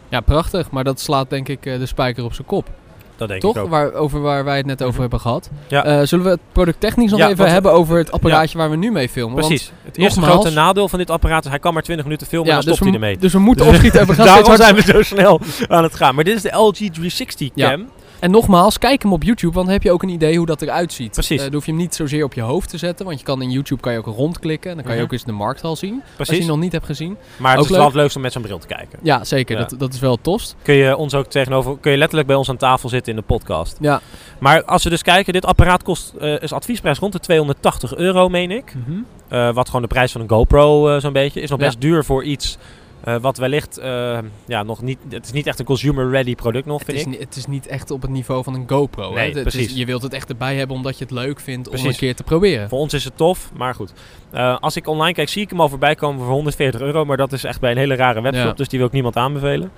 Ja, 0.08 0.20
prachtig. 0.20 0.70
Maar 0.70 0.84
dat 0.84 1.00
slaat 1.00 1.30
denk 1.30 1.48
ik 1.48 1.66
eh, 1.66 1.78
de 1.78 1.86
spijker 1.86 2.24
op 2.24 2.34
zijn 2.34 2.46
kop. 2.46 2.68
Dat 3.16 3.28
denk 3.28 3.40
Toch? 3.40 3.56
ik 3.56 3.62
ook. 3.62 3.68
Waar, 3.68 3.92
over 3.92 4.20
waar 4.20 4.44
wij 4.44 4.56
het 4.56 4.66
net 4.66 4.80
over 4.82 4.92
Mhm. 4.92 5.00
hebben 5.00 5.20
gehad. 5.20 5.50
Ja. 5.68 5.84
Eh, 5.84 6.06
zullen 6.06 6.24
we 6.24 6.30
het 6.30 6.40
producttechnisch 6.52 7.10
nog 7.10 7.18
Ja, 7.20 7.24
even 7.26 7.38
want- 7.38 7.50
hebben 7.50 7.72
over 7.72 7.96
het 7.98 8.12
apparaatje 8.12 8.58
waar 8.58 8.70
we 8.70 8.76
nu 8.76 8.90
mee 8.92 9.08
filmen? 9.08 9.34
Want- 9.36 9.46
Precies. 9.46 9.72
Het 9.84 9.98
eerste 9.98 10.18
nogmaals- 10.20 10.40
grote 10.42 10.56
nadeel 10.56 10.88
van 10.88 10.98
dit 10.98 11.10
apparaat 11.10 11.44
is 11.44 11.50
hij 11.50 11.58
kan 11.58 11.72
maar 11.74 11.82
20 11.82 12.04
minuten 12.06 12.26
filmen 12.26 12.48
en 12.48 12.54
dan 12.56 12.64
dus, 12.64 12.74
stopt 12.74 12.90
hij 12.90 13.00
ermee. 13.00 13.18
dus 13.18 13.32
we 13.32 13.38
moeten 13.38 13.66
opschieten 13.66 14.00
en 14.00 14.06
we 14.06 14.14
gaan 14.14 14.26
steeds 14.26 14.46
Daarom 14.46 14.62
zijn 14.62 14.74
we 14.74 14.92
zo 14.92 15.02
snel 15.14 15.40
aan 15.68 15.82
het 15.82 15.94
gaan. 15.94 16.14
Maar 16.14 16.24
dit 16.24 16.36
is 16.36 16.42
de 16.42 16.56
LG 16.56 16.72
360 16.90 17.50
Ja. 17.54 17.70
cam. 17.70 17.88
En 18.22 18.30
nogmaals, 18.30 18.78
kijk 18.78 19.02
hem 19.02 19.12
op 19.12 19.22
YouTube, 19.22 19.52
want 19.52 19.64
dan 19.66 19.74
heb 19.74 19.82
je 19.82 19.92
ook 19.92 20.02
een 20.02 20.08
idee 20.08 20.36
hoe 20.36 20.46
dat 20.46 20.62
eruit 20.62 20.92
ziet. 20.92 21.10
Precies. 21.10 21.36
Eh, 21.38 21.44
dan 21.44 21.52
hoef 21.54 21.64
je 21.64 21.70
hem 21.72 21.80
niet 21.80 21.94
zozeer 21.94 22.24
op 22.24 22.34
je 22.34 22.40
hoofd 22.40 22.68
te 22.68 22.78
zetten, 22.78 23.06
want 23.06 23.18
je 23.18 23.24
kan 23.24 23.42
in 23.42 23.50
YouTube 23.50 23.80
kan 23.80 23.92
je 23.92 23.98
ook 23.98 24.06
rondklikken. 24.06 24.70
En 24.70 24.76
dan 24.76 24.84
kan 24.84 24.94
je 24.94 24.98
Mhm. 25.00 25.06
ook 25.06 25.12
eens 25.12 25.24
de 25.24 25.32
markthal 25.32 25.76
zien, 25.76 25.92
als 25.94 26.08
je 26.08 26.14
Precies. 26.16 26.38
hem 26.38 26.46
nog 26.46 26.58
niet 26.58 26.72
hebt 26.72 26.86
gezien. 26.86 27.16
Maar 27.36 27.50
het 27.50 27.60
Ook 27.60 27.70
is 27.70 27.76
wel 27.76 27.84
het 27.84 27.94
leukste 27.94 28.16
om 28.16 28.22
met 28.24 28.32
zo'n 28.32 28.42
bril 28.42 28.58
te 28.58 28.66
kijken. 28.66 28.98
Ja, 29.02 29.24
zeker. 29.24 29.58
Ja. 29.58 29.64
Dat, 29.64 29.78
dat 29.78 29.94
is 29.94 30.00
wel 30.00 30.16
tofst. 30.20 30.56
Kun 30.62 30.74
je 30.74 30.96
ons 30.96 31.14
ook 31.14 31.26
tegenover, 31.26 31.78
kun 31.80 31.90
je 31.90 31.96
letterlijk 31.96 32.28
bij 32.28 32.36
ons 32.36 32.48
aan 32.48 32.56
tafel 32.56 32.88
zitten 32.88 33.12
in 33.12 33.18
de 33.18 33.24
podcast. 33.26 33.76
Ja. 33.80 34.00
Maar 34.38 34.64
als 34.64 34.84
we 34.84 34.90
dus 34.90 35.02
kijken, 35.02 35.32
dit 35.32 35.44
apparaat 35.46 35.82
kost, 35.82 36.14
eh, 36.20 36.40
is 36.42 36.52
adviesprijs 36.52 36.98
rond 36.98 37.12
de 37.12 37.18
280 37.20 37.94
euro, 37.94 38.28
meen 38.28 38.50
ik. 38.50 38.74
Mhm. 38.86 38.98
Eh, 39.28 39.52
wat 39.54 39.66
gewoon 39.66 39.82
de 39.82 39.88
prijs 39.88 40.12
van 40.12 40.20
een 40.20 40.28
GoPro 40.28 40.98
zo'n 41.00 41.12
beetje. 41.12 41.40
Is 41.40 41.50
nog 41.50 41.58
Ja. 41.60 41.64
best 41.66 41.80
duur 41.80 42.04
voor 42.04 42.24
iets 42.24 42.58
eh, 43.04 43.16
wat 43.20 43.36
wellicht, 43.36 43.78
eh, 43.78 44.18
ja, 44.46 44.62
nog 44.62 44.82
niet, 44.82 44.98
het 45.08 45.24
is 45.24 45.32
niet 45.32 45.46
echt 45.46 45.58
een 45.58 45.64
consumer-ready 45.64 46.34
product 46.34 46.66
nog, 46.66 46.78
Het 46.78 46.86
vind 46.96 47.06
is, 47.06 47.14
ik. 47.14 47.20
het 47.20 47.36
is 47.36 47.46
niet 47.46 47.66
echt 47.66 47.90
op 47.90 48.02
het 48.02 48.10
niveau 48.10 48.42
van 48.44 48.54
een 48.54 48.68
GoPro. 48.68 49.08
hè. 49.08 49.14
Nee, 49.14 49.26
Het- 49.28 49.34
het 49.36 49.46
is- 49.46 49.52
precies. 49.54 49.76
je 49.76 49.84
wilt 49.86 50.02
het 50.02 50.12
echt 50.12 50.28
erbij 50.28 50.56
hebben 50.56 50.76
omdat 50.76 50.98
je 50.98 51.04
het 51.04 51.12
leuk 51.12 51.40
vindt 51.40 51.66
om 51.68 51.72
Precies. 51.74 51.92
een 51.92 51.98
keer 51.98 52.14
te 52.14 52.22
proberen. 52.22 52.68
Voor 52.68 52.78
ons 52.78 52.92
is 52.92 53.04
het 53.04 53.16
tof, 53.16 53.50
maar 53.56 53.74
goed. 53.74 53.92
Eh, 54.30 54.56
als 54.60 54.76
ik 54.76 54.86
online 54.86 55.14
kijk, 55.14 55.28
zie 55.28 55.42
ik 55.42 55.50
hem 55.50 55.60
al 55.60 55.68
voorbij 55.68 55.94
komen 55.94 56.24
voor 56.24 56.32
140 56.34 56.80
euro. 56.80 57.04
Maar 57.04 57.16
dat 57.16 57.32
is 57.32 57.44
echt 57.44 57.60
bij 57.60 57.70
een 57.70 57.76
hele 57.76 57.94
rare 57.94 58.20
webshop, 58.20 58.44
Ja. 58.46 58.52
dus 58.52 58.68
die 58.68 58.78
wil 58.78 58.88
ik 58.88 58.94
niemand 58.94 59.16
aanbevelen. 59.16 59.70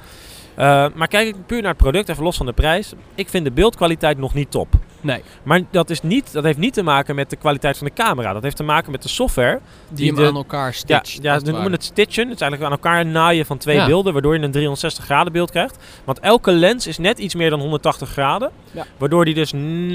Maar 0.94 1.08
kijk 1.08 1.28
ik 1.28 1.46
puur 1.46 1.60
naar 1.60 1.70
het 1.72 1.82
product, 1.82 2.08
even 2.08 2.22
los 2.24 2.36
van 2.36 2.46
de 2.46 2.52
prijs. 2.52 2.92
Ik 3.14 3.28
vind 3.28 3.44
de 3.44 3.50
beeldkwaliteit 3.52 4.18
nog 4.18 4.34
niet 4.34 4.50
top. 4.50 4.68
Nee, 5.04 5.22
Maar 5.42 5.60
dat, 5.70 5.90
is 5.90 6.02
niet, 6.02 6.32
dat 6.32 6.44
heeft 6.44 6.58
niet 6.58 6.74
te 6.74 6.82
maken 6.82 7.14
met 7.14 7.30
de 7.30 7.36
kwaliteit 7.36 7.78
van 7.78 7.86
de 7.86 7.92
camera. 7.92 8.32
Dat 8.32 8.42
heeft 8.42 8.56
te 8.56 8.62
maken 8.62 8.90
met 8.92 9.02
de 9.02 9.08
software. 9.08 9.60
die, 9.88 9.96
Die 9.96 10.06
hem 10.06 10.16
de- 10.16 10.26
aan 10.28 10.34
elkaar 10.36 10.66
Ja, 10.66 10.72
stitcht. 10.72 11.18
ja 11.22 11.34
als 11.34 11.42
ze 11.44 11.50
noemen 11.50 11.72
het 11.72 11.84
stitchen. 11.84 12.24
Het 12.28 12.34
is 12.34 12.40
eigenlijk 12.40 12.62
aan 12.72 12.78
elkaar 12.78 13.06
naaien 13.06 13.46
van 13.46 13.58
twee 13.58 13.76
Ja. 13.76 13.86
beelden, 13.86 14.12
waardoor 14.12 14.36
je 14.36 14.42
een 14.42 14.50
360 14.50 15.04
graden 15.04 15.32
beeld 15.32 15.50
krijgt. 15.50 15.78
Want 16.04 16.20
elke 16.20 16.52
lens 16.52 16.86
is 16.86 16.98
net 16.98 17.18
iets 17.18 17.34
meer 17.34 17.50
dan 17.50 17.60
180 17.60 18.08
graden. 18.08 18.50
Ja. 18.70 18.84
Waardoor 18.96 19.24
die 19.24 19.34
dus, 19.34 19.52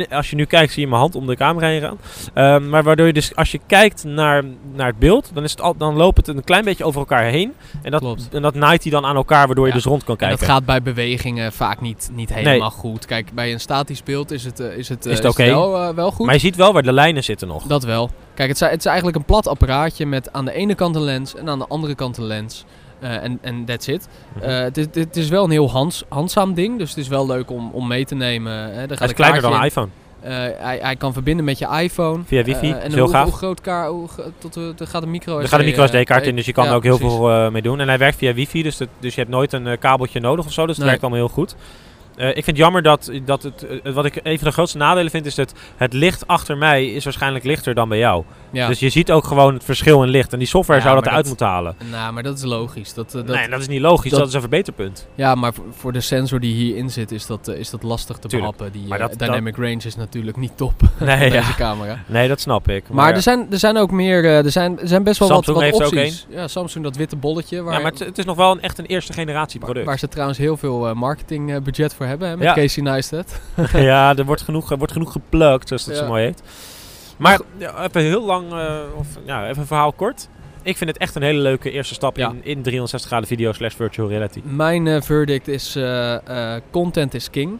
als 0.09 0.29
je 0.29 0.35
nu 0.35 0.45
kijkt, 0.45 0.71
zie 0.73 0.81
je 0.81 0.87
mijn 0.87 1.01
hand 1.01 1.15
om 1.15 1.27
de 1.27 1.35
camera 1.35 1.67
heen 1.67 1.81
gaan. 1.81 1.97
Ehm, 2.33 2.69
maar 2.69 2.83
waardoor 2.83 3.05
je 3.07 3.13
dus, 3.13 3.35
als 3.35 3.51
je 3.51 3.59
kijkt 3.67 4.03
naar, 4.03 4.43
naar 4.73 4.87
het 4.87 4.99
beeld, 4.99 5.31
dan, 5.33 5.43
is 5.43 5.51
het 5.51 5.61
al, 5.61 5.77
dan 5.77 5.95
loopt 5.95 6.17
het 6.17 6.27
een 6.27 6.43
klein 6.43 6.63
beetje 6.63 6.83
over 6.83 6.99
elkaar 6.99 7.23
heen. 7.23 7.53
En 7.81 7.91
dat, 7.91 7.99
Klopt. 8.01 8.29
en 8.31 8.41
dat 8.41 8.55
naait 8.55 8.81
hij 8.83 8.91
dan 8.91 9.05
aan 9.05 9.15
elkaar, 9.15 9.45
waardoor 9.45 9.65
je 9.65 9.71
Ja. 9.71 9.77
dus 9.77 9.85
rond 9.85 10.03
kan 10.03 10.13
En 10.13 10.19
kijken. 10.19 10.39
dat 10.39 10.49
gaat 10.49 10.65
bij 10.65 10.81
bewegingen 10.81 11.51
vaak 11.53 11.81
niet, 11.81 12.09
niet 12.13 12.33
helemaal 12.33 12.71
goed. 12.71 13.05
Kijk, 13.05 13.31
bij 13.33 13.51
een 13.53 13.59
statisch 13.59 14.03
beeld 14.03 14.31
is 14.31 14.43
het, 14.45 14.59
eh, 14.59 14.77
is 14.77 14.89
het, 14.89 14.98
eh, 15.05 15.11
Is 15.11 15.19
het 15.19 15.35
wel, 15.35 15.77
eh, 15.77 15.89
wel 15.95 16.11
goed. 16.11 16.25
Maar 16.25 16.35
je 16.35 16.41
ziet 16.41 16.55
wel 16.55 16.73
waar 16.73 16.83
de 16.83 16.93
lijnen 16.93 17.23
zitten 17.23 17.47
nog. 17.47 17.63
Dat 17.63 17.83
wel. 17.83 18.09
Kijk, 18.33 18.49
het 18.49 18.61
is, 18.61 18.67
het 18.69 18.79
is 18.79 18.85
eigenlijk 18.85 19.17
een 19.17 19.25
plat 19.25 19.47
apparaatje 19.47 20.05
met 20.05 20.33
aan 20.33 20.45
de 20.45 20.53
ene 20.53 20.75
kant 20.75 20.95
een 20.95 21.01
lens 21.01 21.35
en 21.35 21.49
aan 21.49 21.59
de 21.59 21.67
andere 21.67 21.95
kant 21.95 22.17
een 22.17 22.23
lens. 22.25 22.65
Eh, 22.99 23.23
En 23.23 23.39
en 23.41 23.65
that's 23.65 23.87
it. 23.87 24.07
Mhm. 24.35 24.49
Het, 24.49 24.77
is, 24.77 24.85
het 24.93 25.15
is 25.17 25.29
wel 25.29 25.43
een 25.43 25.51
heel 25.51 25.69
hands, 25.71 26.03
handzaam 26.09 26.53
ding, 26.53 26.77
dus 26.77 26.89
het 26.89 26.97
is 26.97 27.07
wel 27.07 27.25
leuk 27.27 27.51
om, 27.51 27.69
om 27.73 27.87
mee 27.87 28.05
te 28.05 28.15
nemen. 28.15 28.53
Hè. 28.53 28.87
Gaat 28.87 28.99
hij 28.99 29.07
is 29.07 29.13
kleiner 29.13 29.41
dan 29.41 29.53
een 29.53 29.63
iPhone. 29.63 29.87
Hij, 30.21 30.79
hij 30.81 30.95
kan 30.95 31.13
verbinden 31.13 31.45
met 31.45 31.57
je 31.59 31.67
iPhone. 31.81 32.23
Via 32.25 32.43
wifi, 32.43 32.71
en 32.71 32.91
heel 32.91 33.03
hoe, 33.03 33.11
gaaf. 33.13 33.23
hoe 33.23 33.33
groot 33.37 33.61
kaart, 33.61 33.89
hoe, 33.89 34.07
tot, 34.37 34.55
er 34.55 34.87
gaat 34.87 35.03
een 35.03 35.11
micro 35.11 35.39
Er 35.39 35.47
gaat 35.47 35.59
een 35.59 35.65
micro 35.65 35.85
SD-kaart 35.87 36.25
in, 36.27 36.35
dus 36.35 36.45
je 36.45 36.51
kan 36.51 36.63
ja, 36.63 36.69
er 36.69 36.75
ook 36.75 36.83
heel 36.83 36.97
precies. 36.97 37.15
veel 37.17 37.51
mee 37.51 37.61
doen. 37.61 37.79
En 37.79 37.87
hij 37.87 37.97
werkt 37.97 38.17
via 38.17 38.33
wifi, 38.33 38.63
dus, 38.63 38.77
dat, 38.77 38.87
dus 38.99 39.13
je 39.13 39.19
hebt 39.19 39.33
nooit 39.33 39.53
een 39.53 39.79
kabeltje 39.79 40.19
nodig 40.19 40.45
of 40.45 40.51
zo. 40.53 40.61
Dus 40.61 40.69
het 40.69 40.77
Nee. 40.77 40.87
werkt 40.87 41.01
allemaal 41.01 41.19
heel 41.25 41.33
goed. 41.35 41.55
Eh, 42.19 42.27
ik 42.27 42.33
vind 42.33 42.45
het 42.45 42.57
jammer 42.57 42.81
dat, 42.81 43.11
dat 43.25 43.43
het, 43.43 43.65
eh, 43.83 43.93
wat 43.93 44.05
ik 44.05 44.19
een 44.23 44.37
van 44.37 44.47
de 44.47 44.53
grootste 44.53 44.77
nadelen 44.77 45.11
vind, 45.11 45.25
is 45.25 45.35
dat 45.35 45.53
het 45.77 45.93
licht 45.93 46.27
achter 46.27 46.57
mij 46.57 46.85
is 46.87 47.03
waarschijnlijk 47.03 47.45
lichter 47.45 47.73
dan 47.73 47.89
bij 47.89 47.97
jou. 47.97 48.23
Ja. 48.51 48.67
Dus 48.67 48.79
je 48.79 48.89
ziet 48.89 49.11
ook 49.11 49.25
gewoon 49.25 49.53
het 49.53 49.63
verschil 49.63 50.03
in 50.03 50.09
licht. 50.09 50.33
En 50.33 50.39
die 50.39 50.47
software 50.47 50.79
Ja, 50.79 50.85
zou 50.85 50.95
dat 50.95 51.03
maar 51.05 51.13
eruit 51.13 51.29
dat- 51.29 51.39
moeten 51.39 51.55
halen. 51.55 51.75
Nou, 51.91 52.13
maar 52.13 52.23
dat 52.23 52.37
is 52.37 52.43
logisch. 52.43 52.93
Dat, 52.93 53.07
eh, 53.07 53.13
dat, 53.13 53.35
nee, 53.35 53.49
dat 53.49 53.59
is 53.59 53.67
niet 53.67 53.81
logisch. 53.81 54.09
Dat, 54.11 54.19
dat- 54.19 54.27
is 54.27 54.33
een 54.33 54.39
verbeterpunt. 54.41 55.07
Ja, 55.15 55.35
maar 55.35 55.53
voor, 55.71 55.91
de 55.91 56.01
sensor 56.01 56.39
die 56.39 56.53
hierin 56.53 56.89
zit, 56.89 57.11
is 57.11 57.25
dat, 57.25 57.47
is 57.47 57.69
dat 57.69 57.83
lastig 57.83 58.17
te 58.17 58.27
Tuurlijk. 58.27 58.57
behappen. 58.57 58.79
Die 58.79 58.89
Maar 58.89 58.99
dat- 58.99 59.19
dynamic 59.19 59.55
range 59.55 59.81
is 59.85 59.95
natuurlijk 59.95 60.37
niet 60.37 60.51
top 60.57 60.73
Nee, 60.99 61.23
ja. 61.31 61.39
deze 61.39 61.55
camera. 61.55 62.03
nee, 62.05 62.27
dat 62.27 62.39
snap 62.41 62.69
ik. 62.69 62.89
Maar, 62.89 63.13
er, 63.13 63.21
zijn, 63.21 63.47
er 63.51 63.59
zijn 63.59 63.77
ook 63.77 63.91
meer, 63.91 64.25
er, 64.25 64.51
zijn, 64.51 64.79
er 64.79 64.87
zijn 64.87 65.03
best 65.03 65.19
wel 65.19 65.27
Samsung 65.27 65.57
wat, 65.57 65.65
wat 65.71 65.79
heeft 65.79 65.93
ook 65.93 65.99
opties. 65.99 66.25
Ja, 66.29 66.47
Samsung, 66.47 66.83
dat 66.83 66.95
witte 66.95 67.15
bolletje. 67.15 67.61
Waar, 67.61 67.73
ja, 67.73 67.79
maar 67.79 67.91
het, 67.91 67.99
het 67.99 68.17
is 68.17 68.25
nog 68.25 68.35
wel 68.35 68.51
een, 68.51 68.61
echt 68.61 68.77
een 68.77 68.85
eerste 68.85 69.13
generatie 69.13 69.59
waar, 69.59 69.67
product. 69.69 69.87
waar 69.89 69.99
ze 69.99 70.07
trouwens 70.07 70.37
heel 70.39 70.57
veel 70.57 70.95
marketingbudget 70.95 71.93
voor 71.93 72.05
hebben, 72.09 72.29
hè, 72.29 72.37
met 72.37 72.45
Ja. 72.47 72.53
Casey 72.53 72.83
Neistat. 72.83 73.39
ja, 73.73 74.15
er 74.15 74.25
wordt 74.25 74.41
genoeg, 74.41 74.71
er 74.71 74.77
wordt 74.77 74.93
genoeg 74.93 75.11
geplukt, 75.11 75.67
zoals 75.67 75.85
dat 75.85 75.95
Ja. 75.95 76.01
zo 76.01 76.07
mooi 76.07 76.23
heet. 76.23 76.41
Maar 77.17 77.39
ja, 77.57 77.83
even 77.83 78.01
heel 78.01 78.25
lang, 78.25 78.51
eh, 78.51 78.77
of 78.95 79.07
ja, 79.25 79.47
even 79.47 79.61
een 79.61 79.67
verhaal 79.67 79.93
kort. 79.93 80.27
Ik 80.61 80.77
vind 80.77 80.89
het 80.89 80.99
echt 80.99 81.15
een 81.15 81.21
hele 81.21 81.39
leuke 81.39 81.71
eerste 81.71 81.93
stap 81.93 82.17
in, 82.17 82.25
in 82.43 82.61
360 82.61 83.09
graden 83.09 83.27
video 83.27 83.51
slash 83.51 83.75
virtual 83.75 84.09
reality. 84.09 84.41
Mijn 84.43 84.87
eh, 84.87 85.01
verdict 85.01 85.47
is, 85.47 85.75
eh, 85.75 86.55
content 86.71 87.13
is 87.13 87.29
king. 87.29 87.57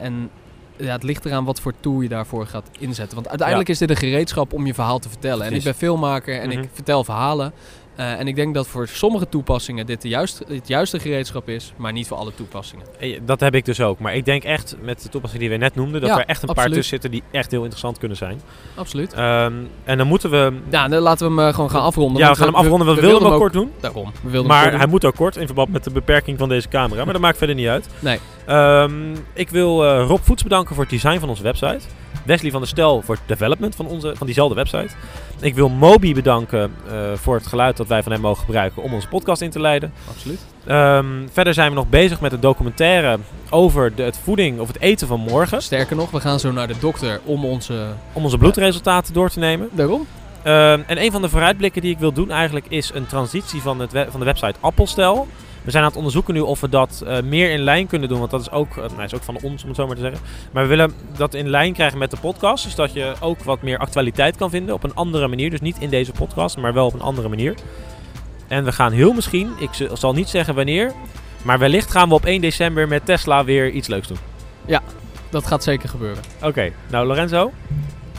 En 0.00 0.30
ja, 0.76 0.92
het 0.92 1.02
ligt 1.02 1.24
eraan 1.24 1.44
wat 1.44 1.60
voor 1.60 1.72
tool 1.80 2.00
je 2.00 2.08
daarvoor 2.08 2.46
gaat 2.46 2.70
inzetten. 2.78 3.14
Want 3.14 3.28
uiteindelijk 3.28 3.68
is 3.68 3.78
dit 3.78 3.90
een 3.90 3.96
gereedschap 3.96 4.52
om 4.52 4.66
je 4.66 4.74
verhaal 4.74 4.98
te 4.98 5.08
vertellen. 5.08 5.46
En 5.46 5.52
ik 5.52 5.62
ben 5.62 5.74
filmmaker 5.74 6.40
en 6.40 6.48
Mhm. 6.48 6.58
ik 6.58 6.68
vertel 6.72 7.04
verhalen. 7.04 7.52
Eh, 7.96 8.18
en 8.20 8.28
ik 8.28 8.34
denk 8.36 8.54
dat 8.54 8.66
voor 8.68 8.88
sommige 8.88 9.28
toepassingen 9.28 9.86
dit 9.86 10.02
de 10.02 10.08
juiste, 10.08 10.44
het 10.48 10.68
juiste 10.68 10.98
gereedschap 10.98 11.48
is, 11.48 11.72
maar 11.76 11.92
niet 11.92 12.06
voor 12.06 12.16
alle 12.16 12.34
toepassingen. 12.34 12.86
Eh, 12.98 13.18
Dat 13.22 13.40
heb 13.40 13.54
ik 13.54 13.64
dus 13.64 13.80
ook. 13.80 13.98
Maar 13.98 14.14
ik 14.14 14.24
denk 14.24 14.44
echt, 14.44 14.76
met 14.82 15.02
de 15.02 15.08
toepassing 15.08 15.42
die 15.42 15.50
we 15.50 15.56
net 15.56 15.74
noemden, 15.74 16.00
dat 16.00 16.10
Ja, 16.10 16.18
er 16.18 16.26
echt 16.26 16.42
een 16.42 16.54
paar 16.54 16.66
tussen 16.66 16.84
zitten 16.84 17.10
die 17.10 17.22
echt 17.30 17.50
heel 17.50 17.60
interessant 17.60 17.98
kunnen 17.98 18.16
zijn. 18.16 18.40
Absoluut. 18.74 19.12
Ehm, 19.12 19.52
en 19.84 19.98
dan 19.98 20.06
moeten 20.06 20.30
we... 20.30 20.52
Ja, 20.70 20.88
dan 20.88 21.00
laten 21.00 21.26
we 21.28 21.34
hem 21.40 21.48
eh, 21.48 21.54
gewoon 21.54 21.70
gaan 21.70 21.82
afronden. 21.82 22.22
Ja, 22.22 22.30
we 22.30 22.36
gaan 22.36 22.46
hem 22.46 22.54
afronden. 22.54 22.86
We, 22.86 22.92
wilden 22.94 23.10
wilden 23.10 23.26
hem 23.26 23.34
ook 23.34 23.40
kort 23.40 23.52
doen. 23.52 23.70
Daarom. 23.80 24.12
We 24.22 24.30
wilden 24.30 24.50
Maar 24.50 24.70
doen. 24.70 24.78
hij 24.78 24.88
moet 24.88 25.04
ook 25.04 25.14
kort 25.16 25.36
in 25.36 25.46
verband 25.46 25.68
met 25.72 25.84
de 25.84 25.90
beperking 25.90 26.38
van 26.38 26.48
deze 26.48 26.68
camera. 26.68 27.04
Maar 27.04 27.12
dat 27.12 27.22
maakt 27.22 27.38
verder 27.38 27.56
niet 27.56 27.68
uit. 27.68 27.88
Nee. 27.98 28.18
Ehm, 28.46 28.92
ik 29.32 29.50
wil 29.50 29.84
eh, 29.84 30.04
Rob 30.06 30.20
Voets 30.22 30.42
bedanken 30.42 30.74
voor 30.74 30.84
het 30.84 30.92
design 30.92 31.18
van 31.18 31.28
onze 31.28 31.42
website. 31.42 31.80
Wesley 32.26 32.50
van 32.50 32.60
der 32.60 32.68
Stel 32.68 33.02
voor 33.02 33.14
het 33.14 33.24
development 33.26 33.74
van, 33.74 33.86
onze, 33.86 34.12
van 34.16 34.26
diezelfde 34.26 34.54
website. 34.54 34.88
Ik 35.40 35.54
wil 35.54 35.68
Moby 35.68 36.14
bedanken 36.14 36.74
eh, 36.90 36.94
voor 37.14 37.34
het 37.34 37.46
geluid 37.46 37.76
dat 37.76 37.86
wij 37.86 38.02
van 38.02 38.12
hem 38.12 38.20
mogen 38.20 38.44
gebruiken 38.44 38.82
om 38.82 38.94
onze 38.94 39.08
podcast 39.08 39.42
in 39.42 39.50
te 39.50 39.60
leiden. 39.60 39.92
Absoluut. 40.10 40.40
Ehm, 40.66 41.06
verder 41.32 41.54
zijn 41.54 41.68
we 41.68 41.74
nog 41.74 41.88
bezig 41.88 42.20
met 42.20 42.32
een 42.32 42.40
documentaire 42.40 43.18
over 43.50 43.94
de, 43.94 44.02
het 44.02 44.18
voeding 44.22 44.60
of 44.60 44.68
het 44.68 44.80
eten 44.80 45.06
van 45.08 45.20
morgen. 45.20 45.62
Sterker 45.62 45.96
nog, 45.96 46.10
we 46.10 46.20
gaan 46.20 46.40
zo 46.40 46.52
naar 46.52 46.68
de 46.68 46.78
dokter 46.80 47.20
om 47.24 47.44
onze... 47.44 47.86
Om 48.12 48.24
onze 48.24 48.38
bloedresultaten 48.38 49.14
door 49.14 49.30
te 49.30 49.38
nemen. 49.38 49.68
Daarom? 49.72 50.06
Ehm, 50.42 50.80
en 50.86 51.02
een 51.02 51.10
van 51.12 51.22
de 51.22 51.28
vooruitblikken 51.28 51.82
die 51.82 51.90
ik 51.92 51.98
wil 51.98 52.12
doen 52.12 52.30
eigenlijk 52.30 52.66
is 52.68 52.90
een 52.94 53.06
transitie 53.06 53.60
van, 53.60 53.80
het 53.80 53.92
we- 53.92 54.06
van 54.10 54.20
de 54.20 54.26
website 54.26 54.54
Appelstel. 54.60 55.26
We 55.66 55.72
zijn 55.72 55.82
aan 55.82 55.88
het 55.88 55.98
onderzoeken 55.98 56.34
nu 56.34 56.40
of 56.40 56.60
we 56.60 56.68
dat 56.68 57.02
eh, 57.06 57.22
meer 57.22 57.50
in 57.50 57.60
lijn 57.60 57.86
kunnen 57.86 58.08
doen. 58.08 58.18
Want 58.18 58.30
dat 58.30 58.40
is 58.40 58.50
ook, 58.50 58.76
eh, 58.76 58.76
nou, 58.90 59.02
is 59.02 59.14
ook 59.14 59.22
van 59.22 59.38
ons, 59.42 59.62
om 59.62 59.68
het 59.68 59.76
zo 59.76 59.86
maar 59.86 59.96
te 59.96 60.02
zeggen. 60.02 60.20
Maar 60.52 60.62
we 60.62 60.68
willen 60.68 60.92
dat 61.16 61.34
in 61.34 61.48
lijn 61.48 61.72
krijgen 61.72 61.98
met 61.98 62.10
de 62.10 62.16
podcast. 62.20 62.64
Dus 62.64 62.74
dat 62.74 62.92
je 62.92 63.12
ook 63.20 63.42
wat 63.42 63.62
meer 63.62 63.78
actualiteit 63.78 64.36
kan 64.36 64.50
vinden 64.50 64.74
op 64.74 64.82
een 64.84 64.94
andere 64.94 65.28
manier. 65.28 65.50
Dus 65.50 65.60
niet 65.60 65.76
in 65.78 65.90
deze 65.90 66.12
podcast, 66.12 66.56
maar 66.56 66.72
wel 66.72 66.86
op 66.86 66.94
een 66.94 67.00
andere 67.00 67.28
manier. 67.28 67.54
En 68.48 68.64
we 68.64 68.72
gaan 68.72 68.92
heel 68.92 69.12
misschien, 69.12 69.50
ik 69.58 69.70
zal 69.92 70.12
niet 70.12 70.28
zeggen 70.28 70.54
wanneer. 70.54 70.92
Maar 71.42 71.58
wellicht 71.58 71.90
gaan 71.90 72.08
we 72.08 72.14
op 72.14 72.24
1 72.24 72.40
december 72.40 72.88
met 72.88 73.04
Tesla 73.04 73.44
weer 73.44 73.70
iets 73.70 73.88
leuks 73.88 74.08
doen. 74.08 74.18
Dat 75.30 75.46
gaat 75.46 75.62
zeker 75.62 75.88
gebeuren. 75.88 76.22
Oké, 76.42 76.72
nou 76.90 77.06
Lorenzo. 77.06 77.52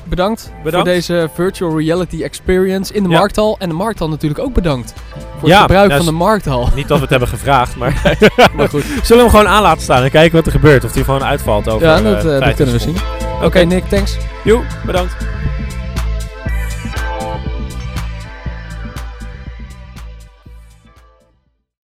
Bedankt, 0.03 0.51
Bedankt. 0.63 0.87
voor 0.87 0.95
deze 0.95 1.29
virtual 1.33 1.77
reality 1.79 2.23
experience 2.23 2.93
in 2.93 3.03
de 3.03 3.09
Ja. 3.09 3.17
markthal. 3.17 3.55
En 3.59 3.69
de 3.69 3.75
markthal 3.75 4.09
natuurlijk 4.09 4.41
ook 4.41 4.53
bedankt. 4.53 4.93
Voor 5.39 5.49
Ja, 5.49 5.55
het 5.61 5.71
gebruik 5.71 5.93
van 5.93 6.05
de 6.05 6.11
markthal. 6.11 6.69
Niet 6.75 6.87
dat 6.87 6.97
we 6.97 7.01
het 7.01 7.09
hebben 7.09 7.27
gevraagd, 7.29 7.75
maar 7.75 8.17
maar 8.55 8.69
goed, 8.69 8.83
zullen 9.03 9.07
we 9.07 9.15
hem 9.15 9.29
gewoon 9.29 9.47
aan 9.47 9.61
laten 9.61 9.81
staan 9.81 10.03
en 10.03 10.09
kijken 10.11 10.35
wat 10.35 10.45
er 10.45 10.51
gebeurt. 10.51 10.83
Of 10.83 10.91
die 10.91 11.03
gewoon 11.03 11.23
uitvalt 11.23 11.69
over 11.69 11.87
ja, 11.87 11.97
eh, 11.97 12.03
dat, 12.03 12.15
eh, 12.17 12.23
dat 12.23 12.37
50 12.43 12.55
kunnen 12.55 12.73
we 12.75 12.81
zien. 12.81 12.97
Oké, 13.43 13.59
Nick, 13.59 13.85
thanks. 13.85 14.17
Joe, 14.43 14.61
bedankt. 14.85 15.15